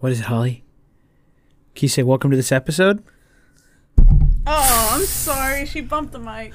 What 0.00 0.12
is 0.12 0.20
it, 0.20 0.26
Holly? 0.26 0.62
Can 1.74 1.84
you 1.84 1.88
say 1.88 2.02
welcome 2.02 2.30
to 2.30 2.36
this 2.36 2.52
episode? 2.52 3.02
Oh, 4.46 4.90
I'm 4.92 5.04
sorry. 5.06 5.64
She 5.64 5.80
bumped 5.80 6.12
the 6.12 6.18
mic. 6.18 6.52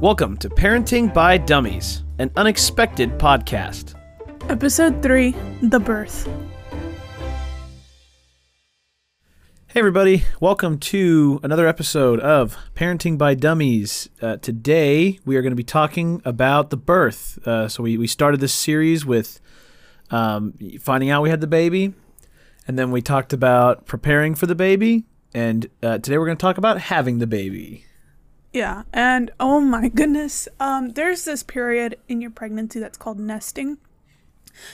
Welcome 0.00 0.36
to 0.38 0.48
Parenting 0.50 1.14
by 1.14 1.38
Dummies, 1.38 2.02
an 2.18 2.30
unexpected 2.36 3.18
podcast. 3.18 3.94
Episode 4.48 5.00
3 5.00 5.34
The 5.62 5.78
Birth. 5.78 6.28
Hey, 9.68 9.78
everybody. 9.78 10.24
Welcome 10.40 10.80
to 10.80 11.38
another 11.44 11.68
episode 11.68 12.18
of 12.18 12.56
Parenting 12.74 13.16
by 13.16 13.34
Dummies. 13.34 14.08
Uh, 14.20 14.38
today, 14.38 15.20
we 15.24 15.36
are 15.36 15.42
going 15.42 15.52
to 15.52 15.56
be 15.56 15.62
talking 15.62 16.20
about 16.24 16.70
the 16.70 16.76
birth. 16.76 17.38
Uh, 17.46 17.68
so, 17.68 17.84
we, 17.84 17.96
we 17.96 18.08
started 18.08 18.40
this 18.40 18.52
series 18.52 19.06
with 19.06 19.40
um, 20.10 20.54
finding 20.80 21.10
out 21.10 21.22
we 21.22 21.30
had 21.30 21.40
the 21.40 21.46
baby, 21.46 21.94
and 22.66 22.78
then 22.78 22.90
we 22.90 23.02
talked 23.02 23.32
about 23.32 23.86
preparing 23.86 24.34
for 24.34 24.46
the 24.46 24.54
baby, 24.54 25.04
and 25.34 25.68
uh, 25.82 25.98
today 25.98 26.18
we're 26.18 26.26
going 26.26 26.36
to 26.36 26.40
talk 26.40 26.58
about 26.58 26.80
having 26.80 27.18
the 27.18 27.26
baby. 27.26 27.84
Yeah, 28.52 28.82
and 28.92 29.30
oh 29.38 29.60
my 29.60 29.88
goodness, 29.88 30.48
um, 30.58 30.90
there's 30.90 31.24
this 31.24 31.42
period 31.42 31.96
in 32.08 32.20
your 32.20 32.30
pregnancy 32.30 32.80
that's 32.80 32.98
called 32.98 33.20
nesting. 33.20 33.78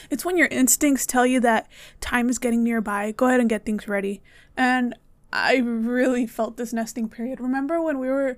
It's 0.09 0.25
when 0.25 0.37
your 0.37 0.47
instincts 0.47 1.05
tell 1.05 1.25
you 1.25 1.39
that 1.41 1.67
time 2.01 2.29
is 2.29 2.39
getting 2.39 2.63
nearby. 2.63 3.11
Go 3.11 3.27
ahead 3.27 3.39
and 3.39 3.49
get 3.49 3.65
things 3.65 3.87
ready. 3.87 4.21
And 4.55 4.95
I 5.31 5.57
really 5.57 6.25
felt 6.25 6.57
this 6.57 6.73
nesting 6.73 7.09
period. 7.09 7.39
Remember 7.39 7.81
when 7.81 7.99
we 7.99 8.07
were 8.07 8.37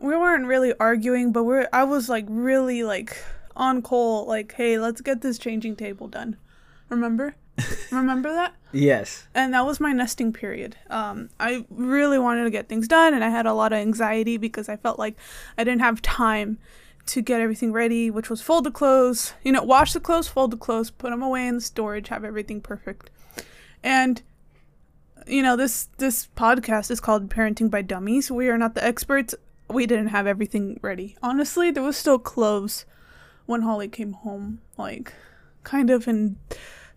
we 0.00 0.16
weren't 0.16 0.46
really 0.46 0.72
arguing, 0.78 1.32
but 1.32 1.44
we're 1.44 1.68
I 1.72 1.84
was 1.84 2.08
like 2.08 2.26
really 2.28 2.84
like 2.84 3.16
on 3.56 3.82
call 3.82 4.26
like, 4.26 4.52
"Hey, 4.52 4.78
let's 4.78 5.00
get 5.00 5.20
this 5.20 5.38
changing 5.38 5.76
table 5.76 6.06
done." 6.06 6.36
Remember? 6.88 7.34
Remember 7.90 8.32
that? 8.32 8.54
Yes. 8.72 9.26
and 9.34 9.54
that 9.54 9.64
was 9.64 9.80
my 9.80 9.92
nesting 9.92 10.32
period. 10.32 10.76
Um, 10.90 11.30
I 11.40 11.64
really 11.70 12.18
wanted 12.18 12.44
to 12.44 12.50
get 12.50 12.68
things 12.68 12.86
done, 12.86 13.14
and 13.14 13.24
I 13.24 13.30
had 13.30 13.46
a 13.46 13.54
lot 13.54 13.72
of 13.72 13.78
anxiety 13.78 14.36
because 14.36 14.68
I 14.68 14.76
felt 14.76 14.98
like 14.98 15.16
I 15.56 15.64
didn't 15.64 15.80
have 15.80 16.02
time 16.02 16.58
to 17.06 17.22
get 17.22 17.40
everything 17.40 17.72
ready, 17.72 18.10
which 18.10 18.28
was 18.28 18.42
fold 18.42 18.64
the 18.64 18.70
clothes, 18.70 19.32
you 19.42 19.50
know, 19.52 19.62
wash 19.62 19.94
the 19.94 20.00
clothes, 20.00 20.28
fold 20.28 20.50
the 20.50 20.58
clothes, 20.58 20.90
put 20.90 21.10
them 21.10 21.22
away 21.22 21.46
in 21.46 21.54
the 21.54 21.60
storage, 21.62 22.08
have 22.08 22.24
everything 22.24 22.60
perfect. 22.60 23.10
And 23.82 24.20
you 25.26 25.42
know, 25.42 25.56
this 25.56 25.88
this 25.98 26.28
podcast 26.36 26.90
is 26.90 27.00
called 27.00 27.28
Parenting 27.30 27.70
by 27.70 27.82
Dummies. 27.82 28.30
We 28.30 28.48
are 28.48 28.58
not 28.58 28.74
the 28.74 28.84
experts. 28.84 29.34
We 29.68 29.86
didn't 29.86 30.08
have 30.08 30.26
everything 30.26 30.78
ready. 30.82 31.16
Honestly, 31.22 31.70
there 31.70 31.82
was 31.82 31.96
still 31.96 32.18
clothes 32.18 32.86
when 33.46 33.62
Holly 33.62 33.88
came 33.88 34.12
home, 34.12 34.60
like 34.76 35.12
kind 35.64 35.90
of 35.90 36.08
in 36.08 36.36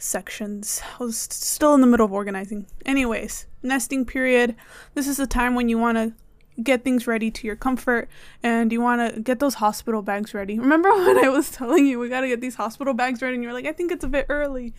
sections. 0.02 0.82
I 1.00 1.04
was 1.04 1.18
still 1.18 1.74
in 1.74 1.82
the 1.82 1.88
middle 1.88 2.06
of 2.06 2.12
organizing. 2.12 2.68
Anyways, 2.86 3.48
nesting 3.64 4.06
period. 4.06 4.56
This 4.94 5.08
is 5.08 5.18
the 5.18 5.28
time 5.28 5.56
when 5.56 5.70
you 5.70 5.78
want 5.78 5.98
to 5.98 6.14
get 6.62 6.84
things 6.84 7.08
ready 7.08 7.32
to 7.32 7.48
your 7.48 7.56
comfort 7.56 8.10
and 8.44 8.72
you 8.72 8.82
want 8.82 9.16
to 9.16 9.22
get 9.22 9.40
those 9.40 9.56
hospital 9.56 10.02
bags 10.02 10.34
ready. 10.34 10.60
Remember 10.60 10.90
when 10.94 11.24
I 11.24 11.30
was 11.30 11.52
telling 11.52 11.86
you 11.86 12.00
we 12.00 12.10
got 12.10 12.22
to 12.22 12.28
get 12.28 12.42
these 12.42 12.56
hospital 12.56 12.94
bags 12.94 13.22
ready 13.22 13.36
and 13.36 13.44
you're 13.44 13.54
like, 13.54 13.66
I 13.66 13.74
think 13.74 13.92
it's 13.92 14.04
a 14.04 14.10
bit 14.10 14.26
early. 14.30 14.74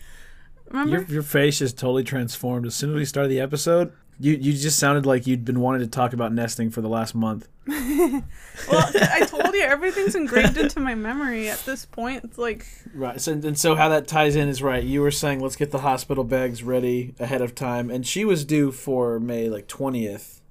Remember? 0.69 0.97
Your, 0.97 1.05
your 1.05 1.23
face 1.23 1.61
is 1.61 1.73
totally 1.73 2.03
transformed 2.03 2.65
as 2.65 2.75
soon 2.75 2.91
as 2.91 2.95
we 2.95 3.05
started 3.05 3.29
the 3.29 3.39
episode. 3.39 3.91
You 4.19 4.33
you 4.33 4.53
just 4.53 4.79
sounded 4.79 5.05
like 5.05 5.27
you'd 5.27 5.43
been 5.45 5.59
wanting 5.59 5.81
to 5.81 5.87
talk 5.87 6.13
about 6.13 6.31
nesting 6.33 6.69
for 6.69 6.81
the 6.81 6.87
last 6.89 7.15
month. 7.15 7.47
well, 7.67 8.21
I 8.69 9.25
told 9.27 9.53
you 9.53 9.61
everything's 9.61 10.15
engraved 10.15 10.57
into 10.57 10.79
my 10.79 10.95
memory 10.95 11.49
at 11.49 11.59
this 11.59 11.85
point. 11.85 12.23
It's 12.23 12.37
like 12.37 12.65
Right. 12.93 13.19
So 13.19 13.31
and 13.31 13.57
so 13.57 13.75
how 13.75 13.89
that 13.89 14.07
ties 14.07 14.35
in 14.35 14.49
is 14.49 14.61
right. 14.61 14.83
You 14.83 15.01
were 15.01 15.11
saying 15.11 15.39
let's 15.39 15.55
get 15.55 15.71
the 15.71 15.79
hospital 15.79 16.23
bags 16.23 16.63
ready 16.63 17.15
ahead 17.19 17.41
of 17.41 17.55
time, 17.55 17.89
and 17.89 18.05
she 18.05 18.25
was 18.25 18.45
due 18.45 18.71
for 18.71 19.19
May 19.19 19.49
like 19.49 19.67
twentieth. 19.67 20.41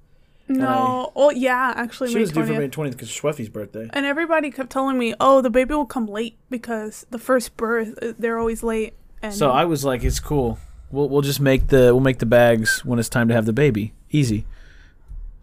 no. 0.49 1.11
well, 1.15 1.31
yeah, 1.31 1.73
actually, 1.75 2.09
She 2.09 2.15
May 2.15 2.21
was 2.21 2.31
due 2.31 2.45
for 2.45 2.53
May 2.53 2.67
twentieth 2.67 2.97
because 2.97 3.09
Schweffy's 3.09 3.49
birthday. 3.49 3.89
And 3.93 4.05
everybody 4.05 4.51
kept 4.51 4.71
telling 4.71 4.97
me, 4.97 5.13
"Oh, 5.19 5.41
the 5.41 5.49
baby 5.49 5.73
will 5.73 5.85
come 5.85 6.07
late 6.07 6.37
because 6.49 7.05
the 7.11 7.19
first 7.19 7.55
birth 7.57 7.97
uh, 8.01 8.13
they're 8.19 8.39
always 8.39 8.61
late." 8.63 8.93
And 9.21 9.33
So 9.33 9.51
I 9.51 9.63
was 9.63 9.85
like, 9.85 10.03
it's 10.03 10.19
cool. 10.19 10.59
We'll 10.93 11.09
we'll 11.09 11.21
just 11.21 11.39
make 11.41 11.67
the 11.67 11.93
we'll 11.93 11.99
make 11.99 12.19
the 12.19 12.25
bags 12.25 12.85
when 12.85 12.99
it's 12.99 13.09
time 13.09 13.27
to 13.27 13.33
have 13.33 13.45
the 13.45 13.53
baby. 13.53 13.93
Easy. 14.11 14.45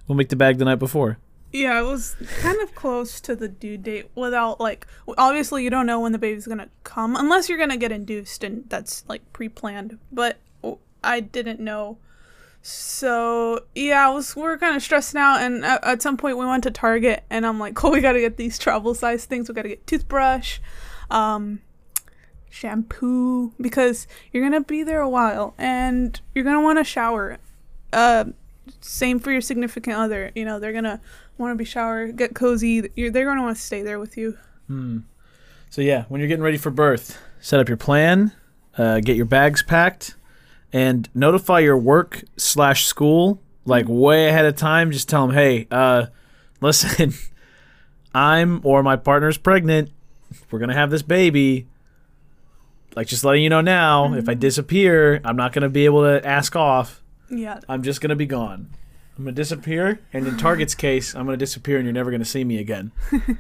We'll 0.07 0.17
make 0.17 0.29
the 0.29 0.37
bag 0.37 0.59
the 0.59 0.65
night 0.65 0.79
before. 0.79 1.19
yeah, 1.53 1.81
it 1.81 1.83
was 1.83 2.15
kind 2.39 2.61
of 2.63 2.75
close 2.77 3.21
to 3.23 3.35
the 3.35 3.49
due 3.49 3.77
date 3.77 4.09
without 4.15 4.61
like 4.61 4.87
obviously 5.19 5.65
you 5.65 5.71
don't 5.71 5.87
know 5.87 5.99
when 6.01 6.13
the 6.13 6.19
baby's 6.19 6.47
gonna 6.47 6.69
come 6.85 7.17
unless 7.17 7.49
you're 7.49 7.59
gonna 7.59 7.77
get 7.77 7.91
induced 7.91 8.45
and 8.45 8.65
that's 8.69 9.05
like 9.09 9.23
pre-planned. 9.33 9.99
But 10.13 10.39
I 11.03 11.19
didn't 11.21 11.59
know. 11.61 11.99
So 12.63 13.65
yeah, 13.75 14.07
I 14.07 14.11
was 14.11 14.37
we 14.37 14.43
were 14.43 14.59
kind 14.59 14.77
of 14.77 14.83
stressing 14.83 15.19
out, 15.19 15.41
and 15.41 15.65
at, 15.65 15.83
at 15.83 16.03
some 16.03 16.17
point 16.17 16.39
we 16.39 16.45
went 16.47 16.63
to 16.65 16.71
Target, 16.71 17.25
and 17.31 17.47
I'm 17.47 17.59
like, 17.59 17.83
"Oh, 17.85 17.91
we 17.91 18.01
gotta 18.01 18.21
get 18.21 18.37
these 18.37 18.59
travel 18.59 18.95
size 18.95 19.25
things. 19.25 19.49
We 19.49 19.55
gotta 19.55 19.71
get 19.71 19.87
toothbrush, 19.87 20.59
um, 21.11 21.61
shampoo, 22.51 23.53
because 23.61 24.07
you're 24.33 24.43
gonna 24.43 24.61
be 24.61 24.83
there 24.83 25.01
a 25.01 25.09
while, 25.09 25.55
and 25.57 26.21
you're 26.35 26.45
gonna 26.45 26.61
want 26.61 26.79
to 26.79 26.85
shower. 26.85 27.39
Uh, 27.93 28.27
same 28.81 29.19
for 29.19 29.33
your 29.33 29.41
significant 29.41 29.97
other. 29.97 30.31
You 30.35 30.45
know, 30.45 30.59
they're 30.59 30.73
gonna 30.73 31.01
want 31.39 31.53
to 31.53 31.57
be 31.57 31.65
shower, 31.65 32.09
get 32.09 32.35
cozy. 32.35 32.91
You're, 32.95 33.11
they're 33.11 33.25
gonna 33.25 33.43
want 33.43 33.57
to 33.57 33.63
stay 33.63 33.83
there 33.83 33.99
with 33.99 34.17
you. 34.17 34.37
Hmm. 34.67 34.99
So 35.71 35.83
yeah, 35.83 36.05
when 36.09 36.21
you're 36.21 36.29
getting 36.29 36.43
ready 36.43 36.59
for 36.59 36.71
birth, 36.71 37.19
set 37.41 37.61
up 37.61 37.69
your 37.69 37.77
plan, 37.77 38.33
uh, 38.77 39.01
get 39.01 39.17
your 39.17 39.27
bags 39.27 39.63
packed, 39.63 40.17
and 40.73 41.09
notify 41.15 41.61
your 41.61 41.79
work 41.79 42.25
slash 42.37 42.85
school 42.85 43.41
like 43.65 43.87
way 43.89 44.29
ahead 44.29 44.45
of 44.45 44.57
time. 44.57 44.91
Just 44.91 45.09
tell 45.09 45.27
them, 45.27 45.35
hey, 45.35 45.67
uh, 45.71 46.07
listen, 46.61 47.15
I'm 48.15 48.61
or 48.65 48.83
my 48.83 48.97
partner's 48.97 49.39
pregnant. 49.39 49.91
We're 50.51 50.59
gonna 50.59 50.75
have 50.75 50.91
this 50.91 51.03
baby. 51.03 51.67
Like 52.97 53.07
just 53.07 53.25
letting 53.25 53.43
you 53.43 53.49
know 53.51 53.61
now, 53.61 54.15
if 54.15 54.29
I 54.29 54.35
disappear, 54.35 55.21
I'm 55.25 55.37
not 55.37 55.53
gonna 55.53 55.69
be 55.69 55.85
able 55.85 56.03
to 56.03 56.27
ask 56.27 56.57
off. 56.57 57.03
Yeah, 57.31 57.61
I'm 57.69 57.83
just 57.83 58.01
gonna 58.01 58.17
be 58.17 58.27
gone. 58.27 58.71
I'm 59.17 59.25
gonna 59.25 59.35
disappear, 59.37 60.01
and 60.13 60.27
in 60.27 60.37
Target's 60.37 60.75
case, 60.87 61.15
I'm 61.15 61.25
gonna 61.25 61.37
disappear, 61.37 61.77
and 61.77 61.85
you're 61.87 61.93
never 61.93 62.11
gonna 62.11 62.25
see 62.25 62.45
me 62.45 62.59
again. 62.59 62.93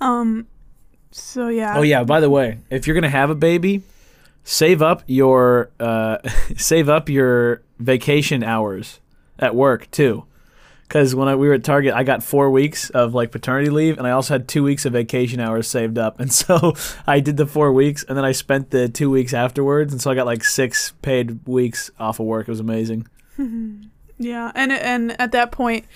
Um. 0.00 0.48
So 1.12 1.48
yeah. 1.48 1.78
Oh 1.78 1.82
yeah. 1.82 2.04
By 2.04 2.20
the 2.20 2.28
way, 2.28 2.58
if 2.68 2.86
you're 2.86 2.94
gonna 2.94 3.08
have 3.08 3.30
a 3.30 3.34
baby, 3.34 3.82
save 4.42 4.82
up 4.82 5.02
your 5.06 5.70
uh, 5.78 6.18
save 6.56 6.88
up 6.88 7.08
your 7.08 7.62
vacation 7.78 8.42
hours 8.42 9.00
at 9.38 9.54
work 9.54 9.90
too. 9.90 10.24
Because 10.94 11.12
when 11.12 11.26
I, 11.26 11.34
we 11.34 11.48
were 11.48 11.54
at 11.54 11.64
Target, 11.64 11.92
I 11.92 12.04
got 12.04 12.22
four 12.22 12.52
weeks 12.52 12.88
of 12.90 13.14
like 13.14 13.32
paternity 13.32 13.68
leave, 13.68 13.98
and 13.98 14.06
I 14.06 14.12
also 14.12 14.34
had 14.34 14.46
two 14.46 14.62
weeks 14.62 14.84
of 14.84 14.92
vacation 14.92 15.40
hours 15.40 15.66
saved 15.66 15.98
up. 15.98 16.20
And 16.24 16.32
so 16.32 16.74
I 17.04 17.18
did 17.18 17.36
the 17.36 17.46
four 17.46 17.72
weeks, 17.72 18.04
and 18.04 18.16
then 18.16 18.24
I 18.24 18.30
spent 18.30 18.70
the 18.70 18.88
two 18.88 19.10
weeks 19.10 19.34
afterwards, 19.34 19.92
and 19.92 20.00
so 20.00 20.12
I 20.12 20.14
got 20.14 20.24
like 20.24 20.44
six 20.44 20.92
paid 21.02 21.44
weeks 21.48 21.90
off 21.98 22.20
of 22.20 22.26
work. 22.26 22.46
It 22.46 22.52
was 22.52 22.60
amazing. 22.60 23.08
Yeah, 24.16 24.52
and 24.54 24.70
and 24.70 25.20
at 25.20 25.32
that 25.32 25.50
point, 25.50 25.86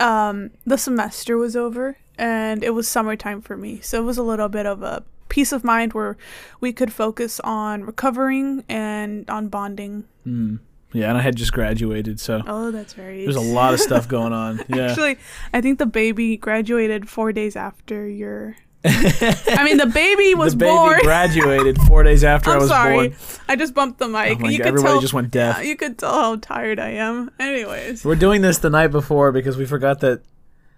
um, 0.00 0.52
the 0.64 0.78
semester 0.78 1.36
was 1.36 1.54
over, 1.54 1.98
and 2.16 2.64
it 2.64 2.70
was 2.70 2.88
summertime 2.88 3.42
for 3.42 3.58
me, 3.58 3.80
so 3.82 4.00
it 4.00 4.06
was 4.06 4.16
a 4.16 4.22
little 4.22 4.48
bit 4.48 4.64
of 4.64 4.82
a 4.82 5.04
peace 5.28 5.52
of 5.52 5.64
mind 5.64 5.92
where 5.92 6.16
we 6.62 6.72
could 6.72 6.90
focus 6.90 7.40
on 7.40 7.84
recovering 7.84 8.64
and 8.70 9.28
on 9.28 9.48
bonding. 9.48 10.04
Mm. 10.26 10.60
Yeah, 10.92 11.08
and 11.10 11.18
I 11.18 11.20
had 11.20 11.36
just 11.36 11.52
graduated, 11.52 12.18
so 12.18 12.42
Oh, 12.46 12.70
that's 12.70 12.94
very. 12.94 13.24
there's 13.24 13.36
a 13.36 13.40
lot 13.40 13.74
of 13.74 13.80
stuff 13.80 14.08
going 14.08 14.32
on. 14.32 14.60
Yeah. 14.68 14.86
Actually, 14.90 15.18
I 15.52 15.60
think 15.60 15.78
the 15.78 15.86
baby 15.86 16.36
graduated 16.38 17.08
four 17.08 17.32
days 17.32 17.56
after 17.56 18.08
your. 18.08 18.56
I 18.84 19.62
mean, 19.64 19.76
the 19.76 19.90
baby 19.92 20.34
was 20.34 20.52
the 20.54 20.58
baby 20.60 20.70
born. 20.70 21.00
graduated 21.02 21.78
four 21.82 22.04
days 22.04 22.22
after 22.24 22.50
I 22.52 22.54
I'm 22.54 22.60
was 22.60 22.68
sorry, 22.70 23.08
born. 23.08 23.18
I 23.48 23.56
just 23.56 23.74
bumped 23.74 23.98
the 23.98 24.08
mic. 24.08 24.38
Oh 24.38 24.42
my 24.42 24.50
you 24.50 24.58
God, 24.58 24.64
could 24.64 24.68
everybody 24.68 24.92
tell. 24.94 25.00
just 25.00 25.12
went 25.12 25.30
deaf. 25.30 25.64
You 25.64 25.76
could 25.76 25.98
tell 25.98 26.12
how 26.14 26.36
tired 26.36 26.78
I 26.78 26.90
am. 26.90 27.30
Anyways, 27.40 28.04
We're 28.04 28.14
doing 28.14 28.40
this 28.40 28.58
the 28.58 28.70
night 28.70 28.88
before 28.88 29.32
because 29.32 29.56
we 29.56 29.66
forgot 29.66 30.00
that 30.00 30.22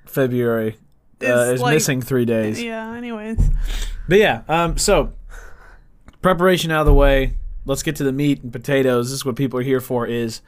February 0.06 0.76
uh, 1.22 1.52
is 1.52 1.60
like- 1.60 1.74
missing 1.74 2.00
three 2.02 2.24
days. 2.24 2.60
yeah. 2.60 2.90
Anyways, 2.94 3.38
But 4.08 4.18
yeah, 4.18 4.42
um, 4.48 4.76
so 4.78 5.12
preparation 6.22 6.70
out 6.70 6.80
of 6.80 6.86
the 6.86 6.94
way. 6.94 7.34
Let's 7.66 7.82
get 7.82 7.96
to 7.96 8.04
the 8.04 8.12
meat 8.12 8.42
and 8.42 8.52
potatoes. 8.52 9.08
This 9.10 9.14
is 9.20 9.24
what 9.24 9.36
people 9.36 9.58
are 9.60 9.62
here 9.62 9.80
for: 9.80 10.06
is 10.06 10.40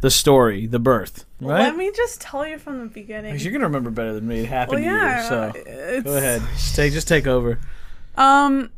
the 0.00 0.10
story, 0.10 0.66
the 0.66 0.78
birth. 0.78 1.24
Right? 1.40 1.60
let 1.60 1.76
me 1.76 1.90
just 1.94 2.20
tell 2.20 2.46
you 2.46 2.58
from 2.58 2.80
the 2.80 2.86
beginning. 2.86 3.38
You're 3.38 3.52
gonna 3.52 3.66
remember 3.66 3.90
better 3.90 4.14
than 4.14 4.26
me. 4.26 4.40
It 4.40 4.46
happened 4.46 4.84
Well, 4.84 4.94
yeah. 4.94 5.52
to 5.52 5.58
you, 5.58 5.64
so 5.64 6.02
go 6.02 6.16
ahead. 6.16 6.42
Just 6.54 6.76
take 6.76 6.92
just 6.92 7.08
take 7.08 7.26
over. 7.26 7.58
Um, 8.16 8.70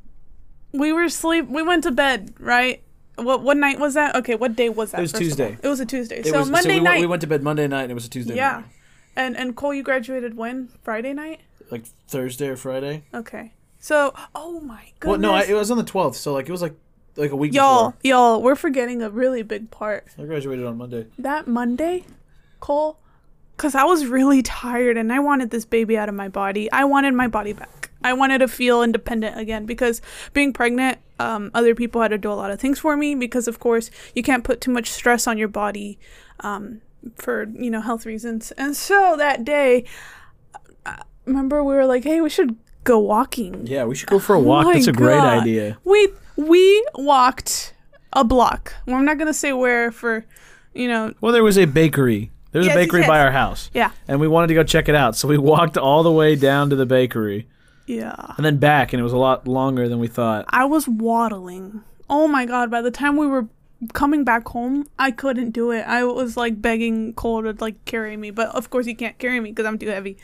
we 0.73 0.93
were 0.93 1.09
sleep. 1.09 1.49
We 1.49 1.63
went 1.63 1.85
to 1.85 1.91
bed, 1.93 2.35
right? 2.39 2.83
What 3.17 3.43
what 3.43 3.57
night 3.57 3.79
was 3.79 3.95
that? 3.95 4.15
Okay, 4.17 4.35
what 4.35 4.57
day 4.57 4.69
was 4.69 4.91
that? 4.91 4.99
It 4.99 5.03
was 5.03 5.13
Tuesday. 5.13 5.57
It 5.63 5.69
was 5.69 5.81
a 5.81 5.87
Tuesday. 5.87 6.19
It 6.21 6.27
so 6.27 6.41
was, 6.41 6.51
Monday 6.51 6.69
we, 6.69 6.75
went- 6.77 6.85
night. 6.85 7.01
we 7.01 7.07
went 7.07 7.21
to 7.23 7.27
bed 7.27 7.43
Monday 7.43 7.67
night, 7.67 7.83
and 7.83 7.91
it 7.93 7.95
was 7.95 8.07
a 8.07 8.11
Tuesday. 8.11 8.37
yeah, 8.37 8.53
morning. 8.53 8.71
and 9.17 9.37
and 9.37 9.57
Cole, 9.57 9.73
you 9.73 9.83
graduated 9.83 10.37
when? 10.37 10.69
Friday 10.83 11.13
night. 11.13 11.41
like 11.71 11.85
Thursday 12.09 12.49
or 12.49 12.57
Friday. 12.57 13.05
Okay. 13.15 13.53
So, 13.79 14.15
oh 14.35 14.61
my 14.61 14.91
goodness. 14.99 15.05
Well, 15.05 15.19
no, 15.19 15.35
I, 15.35 15.43
it 15.43 15.55
was 15.55 15.71
on 15.71 15.77
the 15.79 15.85
12th, 15.85 16.17
so 16.17 16.33
like 16.33 16.49
it 16.49 16.53
was 16.53 16.63
like 16.63 16.75
like 17.17 17.31
a 17.31 17.37
week 17.37 17.55
Y'all, 17.55 17.91
before. 17.91 18.01
y'all, 18.03 18.43
we're 18.43 18.57
forgetting 18.57 19.03
a 19.03 19.11
really 19.11 19.43
big 19.43 19.71
part. 19.71 20.07
I 20.19 20.25
graduated 20.25 20.65
on 20.65 20.77
Monday. 20.79 21.07
That 21.19 21.47
Monday, 21.47 22.05
Cole, 22.61 22.99
because 23.57 23.75
I 23.75 23.85
was 23.85 24.07
really 24.07 24.43
tired 24.43 24.97
and 24.97 25.13
I 25.13 25.19
wanted 25.21 25.51
this 25.51 25.65
baby 25.65 25.97
out 25.97 26.09
of 26.09 26.15
my 26.15 26.29
body. 26.29 26.71
I 26.73 26.85
wanted 26.85 27.15
my 27.15 27.29
body 27.29 27.53
back. 27.53 27.91
I 28.05 28.13
wanted 28.13 28.39
to 28.39 28.49
feel 28.49 28.83
independent 28.83 29.39
again 29.39 29.67
because 29.67 30.01
being 30.33 30.53
pregnant, 30.53 30.99
um, 31.19 31.51
other 31.55 31.75
people 31.75 32.03
had 32.03 32.09
to 32.09 32.19
do 32.19 32.31
a 32.31 32.35
lot 32.35 32.51
of 32.51 32.61
things 32.61 32.79
for 32.79 32.97
me 32.97 33.15
because, 33.15 33.49
of 33.49 33.59
course, 33.59 33.91
you 34.15 34.23
can't 34.23 34.45
put 34.45 34.61
too 34.61 34.71
much 34.71 34.91
stress 34.91 35.27
on 35.27 35.39
your 35.39 35.49
body 35.49 35.99
um, 36.41 36.83
for, 37.17 37.45
you 37.55 37.71
know, 37.71 37.81
health 37.81 38.05
reasons. 38.05 38.53
And 38.53 38.77
so 38.77 39.17
that 39.17 39.45
day, 39.45 39.85
uh, 40.85 40.97
remember 41.25 41.65
we 41.65 41.75
were 41.75 41.87
like, 41.87 42.05
hey, 42.05 42.21
we 42.21 42.31
should 42.31 42.57
go 42.85 42.99
walking. 42.99 43.67
Yeah, 43.67 43.85
we 43.85 43.95
should 43.95 44.09
go 44.09 44.19
for 44.19 44.35
a 44.35 44.41
walk. 44.41 44.67
Oh 44.67 44.73
That's 44.73 44.87
a 44.87 44.93
great 44.93 45.19
idea. 45.19 45.79
We 45.85 46.09
we 46.37 46.87
walked 46.95 47.75
a 48.13 48.25
block. 48.25 48.75
Well, 48.87 48.97
I'm 48.97 49.05
not 49.05 49.19
gonna 49.19 49.35
say 49.35 49.53
where 49.53 49.91
for, 49.93 50.25
you 50.75 50.89
know, 50.89 51.15
Well, 51.21 51.33
there 51.33 51.45
was 51.45 51.59
a 51.59 51.65
bakery. 51.67 52.31
There's 52.53 52.67
Yes, 52.67 52.75
a 52.75 52.79
yes, 52.79 52.87
bakery 52.87 53.01
yes. 53.01 53.09
by 53.09 53.21
our 53.21 53.33
house. 53.33 53.71
yeah, 53.75 53.91
And 54.09 54.19
we 54.21 54.29
wanted 54.29 54.47
to 54.49 54.55
go 54.55 54.63
check 54.63 54.89
it 54.89 54.95
out. 54.95 55.17
So 55.17 55.29
we 55.29 55.37
walked 55.53 55.77
all 55.77 56.03
the 56.03 56.13
way 56.13 56.37
down 56.37 56.71
to 56.71 56.77
the 56.77 56.87
bakery 56.87 57.47
yeah. 57.87 58.15
and 58.37 58.45
then 58.47 58.57
back, 58.59 58.93
and 58.93 59.01
it 59.01 59.03
was 59.03 59.13
a 59.13 59.19
lot 59.19 59.47
longer 59.47 59.89
than 59.89 59.99
we 59.99 60.09
thought. 60.09 60.47
I 60.49 60.65
was 60.65 60.89
waddling. 60.89 61.83
Oh 62.09 62.27
my 62.29 62.47
god! 62.47 62.71
By 62.71 62.81
the 62.83 62.91
time 62.91 63.17
we 63.17 63.27
were 63.27 63.47
coming 63.93 64.25
back 64.25 64.49
home, 64.49 64.87
I 64.99 65.11
couldn't 65.11 65.51
do 65.51 65.71
it. 65.73 65.83
I 65.83 66.05
was 66.05 66.37
like 66.37 66.63
begging 66.63 67.13
Cole 67.15 67.43
to 67.43 67.55
like 67.61 67.85
carry 67.85 68.17
me, 68.17 68.31
but 68.31 68.49
of 68.55 68.71
course 68.71 68.87
he 68.87 68.95
can't 68.95 69.19
carry 69.19 69.39
me 69.41 69.51
because 69.51 69.67
I'm 69.67 69.79
too 69.79 69.89
heavy. 69.89 70.17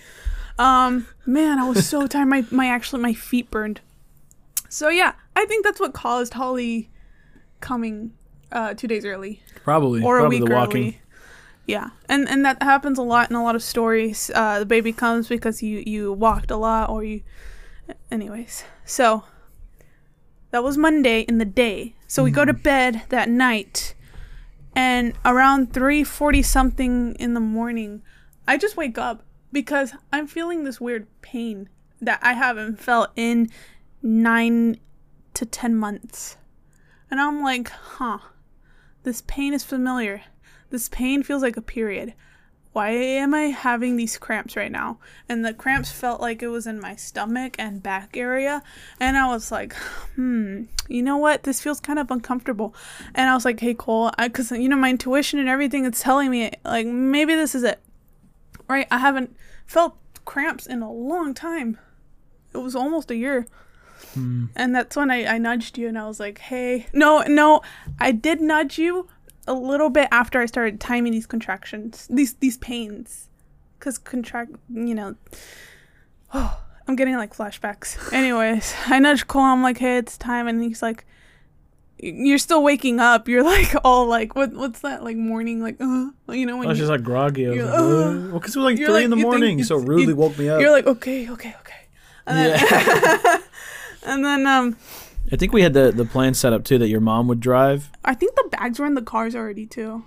Um, 0.58 1.06
man, 1.26 1.58
I 1.58 1.68
was 1.68 1.86
so 1.86 2.06
tired. 2.08 2.26
My 2.28 2.44
my 2.50 2.68
actually 2.68 3.02
my 3.02 3.12
feet 3.14 3.50
burned. 3.50 3.80
So 4.72 4.88
yeah, 4.88 5.12
I 5.36 5.44
think 5.44 5.66
that's 5.66 5.78
what 5.78 5.92
caused 5.92 6.32
Holly 6.32 6.90
coming 7.60 8.14
uh, 8.50 8.72
two 8.72 8.88
days 8.88 9.04
early. 9.04 9.42
Probably. 9.64 10.02
or 10.02 10.18
a 10.20 10.28
week 10.30 10.46
the 10.46 10.50
walking. 10.50 10.82
early. 10.82 11.00
Yeah, 11.66 11.90
and 12.08 12.26
and 12.26 12.42
that 12.46 12.62
happens 12.62 12.98
a 12.98 13.02
lot 13.02 13.28
in 13.28 13.36
a 13.36 13.44
lot 13.44 13.54
of 13.54 13.62
stories. 13.62 14.30
Uh, 14.34 14.60
the 14.60 14.64
baby 14.64 14.90
comes 14.90 15.28
because 15.28 15.62
you 15.62 15.82
you 15.84 16.10
walked 16.10 16.50
a 16.50 16.56
lot, 16.56 16.88
or 16.88 17.04
you. 17.04 17.20
Anyways, 18.10 18.64
so 18.86 19.24
that 20.52 20.64
was 20.64 20.78
Monday 20.78 21.20
in 21.20 21.36
the 21.36 21.44
day. 21.44 21.94
So 22.06 22.24
we 22.24 22.30
go 22.30 22.46
to 22.46 22.54
bed 22.54 23.02
that 23.10 23.28
night, 23.28 23.94
and 24.74 25.12
around 25.22 25.74
three 25.74 26.02
forty 26.02 26.40
something 26.40 27.14
in 27.16 27.34
the 27.34 27.40
morning, 27.40 28.00
I 28.48 28.56
just 28.56 28.78
wake 28.78 28.96
up 28.96 29.22
because 29.52 29.92
I'm 30.10 30.26
feeling 30.26 30.64
this 30.64 30.80
weird 30.80 31.08
pain 31.20 31.68
that 32.00 32.20
I 32.22 32.32
haven't 32.32 32.80
felt 32.80 33.10
in 33.16 33.50
nine 34.02 34.78
to 35.34 35.46
ten 35.46 35.74
months, 35.74 36.36
and 37.10 37.20
I'm 37.20 37.42
like, 37.42 37.68
huh. 37.70 38.18
This 39.04 39.22
pain 39.26 39.52
is 39.52 39.64
familiar. 39.64 40.22
This 40.70 40.88
pain 40.88 41.24
feels 41.24 41.42
like 41.42 41.56
a 41.56 41.62
period. 41.62 42.14
Why 42.72 42.90
am 42.90 43.34
I 43.34 43.46
having 43.50 43.96
these 43.96 44.16
cramps 44.16 44.56
right 44.56 44.70
now? 44.70 44.98
And 45.28 45.44
the 45.44 45.52
cramps 45.52 45.90
felt 45.90 46.20
like 46.20 46.40
it 46.40 46.48
was 46.48 46.66
in 46.66 46.80
my 46.80 46.94
stomach 46.96 47.56
and 47.58 47.82
back 47.82 48.16
area. 48.16 48.62
And 49.00 49.16
I 49.18 49.26
was 49.26 49.50
like, 49.50 49.74
hmm, 50.14 50.62
you 50.88 51.02
know 51.02 51.16
what? 51.16 51.42
This 51.42 51.60
feels 51.60 51.80
kind 51.80 51.98
of 51.98 52.10
uncomfortable. 52.10 52.74
And 53.14 53.28
I 53.28 53.34
was 53.34 53.44
like, 53.44 53.60
hey, 53.60 53.74
Cole, 53.74 54.12
because, 54.16 54.52
you 54.52 54.68
know, 54.68 54.76
my 54.76 54.90
intuition 54.90 55.38
and 55.38 55.48
everything 55.48 55.84
is 55.84 56.00
telling 56.00 56.30
me, 56.30 56.52
like, 56.64 56.86
maybe 56.86 57.34
this 57.34 57.54
is 57.54 57.64
it. 57.64 57.80
Right? 58.68 58.86
I 58.90 58.98
haven't 58.98 59.36
felt 59.66 59.96
cramps 60.24 60.66
in 60.66 60.80
a 60.80 60.90
long 60.90 61.34
time. 61.34 61.76
It 62.54 62.58
was 62.58 62.76
almost 62.76 63.10
a 63.10 63.16
year. 63.16 63.46
And 64.14 64.74
that's 64.74 64.96
when 64.96 65.10
I, 65.10 65.26
I 65.26 65.38
nudged 65.38 65.78
you 65.78 65.88
and 65.88 65.98
I 65.98 66.06
was 66.06 66.20
like, 66.20 66.38
hey, 66.38 66.86
no, 66.92 67.22
no, 67.22 67.62
I 67.98 68.12
did 68.12 68.40
nudge 68.40 68.78
you 68.78 69.08
a 69.46 69.54
little 69.54 69.90
bit 69.90 70.08
after 70.12 70.40
I 70.40 70.46
started 70.46 70.80
timing 70.80 71.12
these 71.12 71.26
contractions, 71.26 72.06
these 72.10 72.34
these 72.34 72.58
pains. 72.58 73.28
Because 73.78 73.98
contract, 73.98 74.52
you 74.72 74.94
know, 74.94 75.16
oh, 76.34 76.60
I'm 76.88 76.96
getting 76.96 77.16
like 77.16 77.34
flashbacks. 77.34 78.12
Anyways, 78.12 78.74
I 78.86 78.98
nudged 78.98 79.28
Cole, 79.28 79.42
I'm 79.42 79.62
like, 79.62 79.78
hey, 79.78 79.98
it's 79.98 80.18
time. 80.18 80.46
And 80.48 80.62
he's 80.62 80.82
like, 80.82 81.04
you're 81.98 82.38
still 82.38 82.62
waking 82.62 82.98
up. 82.98 83.28
You're 83.28 83.44
like 83.44 83.72
all 83.84 84.06
like, 84.06 84.34
what 84.34 84.52
what's 84.52 84.80
that, 84.80 85.02
like 85.04 85.16
morning, 85.16 85.62
like, 85.62 85.80
uh, 85.80 86.10
you 86.30 86.46
know, 86.46 86.56
when 86.58 86.66
I 86.66 86.70
was 86.70 86.78
you, 86.78 86.82
just 86.82 86.90
like 86.90 87.02
groggy. 87.02 87.46
I 87.46 87.50
was 87.50 87.58
like, 87.58 87.70
like, 87.70 87.80
"What?" 87.80 88.30
Well, 88.32 88.40
because 88.40 88.56
it 88.56 88.58
was 88.58 88.64
like 88.64 88.76
three 88.76 88.88
like- 88.88 89.04
in 89.04 89.10
the 89.10 89.16
you 89.16 89.22
morning, 89.22 89.62
so 89.62 89.76
Rudy 89.76 90.12
woke 90.12 90.36
me 90.38 90.48
up. 90.48 90.60
you're 90.60 90.72
like, 90.72 90.86
okay, 90.86 91.30
okay, 91.30 91.54
okay. 91.60 91.74
And 92.26 92.38
then, 92.38 92.60
yeah. 92.60 93.38
and 94.04 94.24
then 94.24 94.46
um, 94.46 94.76
I 95.30 95.36
think 95.36 95.52
we 95.52 95.62
had 95.62 95.74
the 95.74 95.92
the 95.92 96.04
plan 96.04 96.34
set 96.34 96.52
up 96.52 96.64
too 96.64 96.78
that 96.78 96.88
your 96.88 97.00
mom 97.00 97.28
would 97.28 97.40
drive. 97.40 97.90
I 98.04 98.14
think 98.14 98.34
the 98.34 98.48
bags 98.50 98.78
were 98.78 98.86
in 98.86 98.94
the 98.94 99.02
cars 99.02 99.34
already 99.34 99.66
too. 99.66 100.04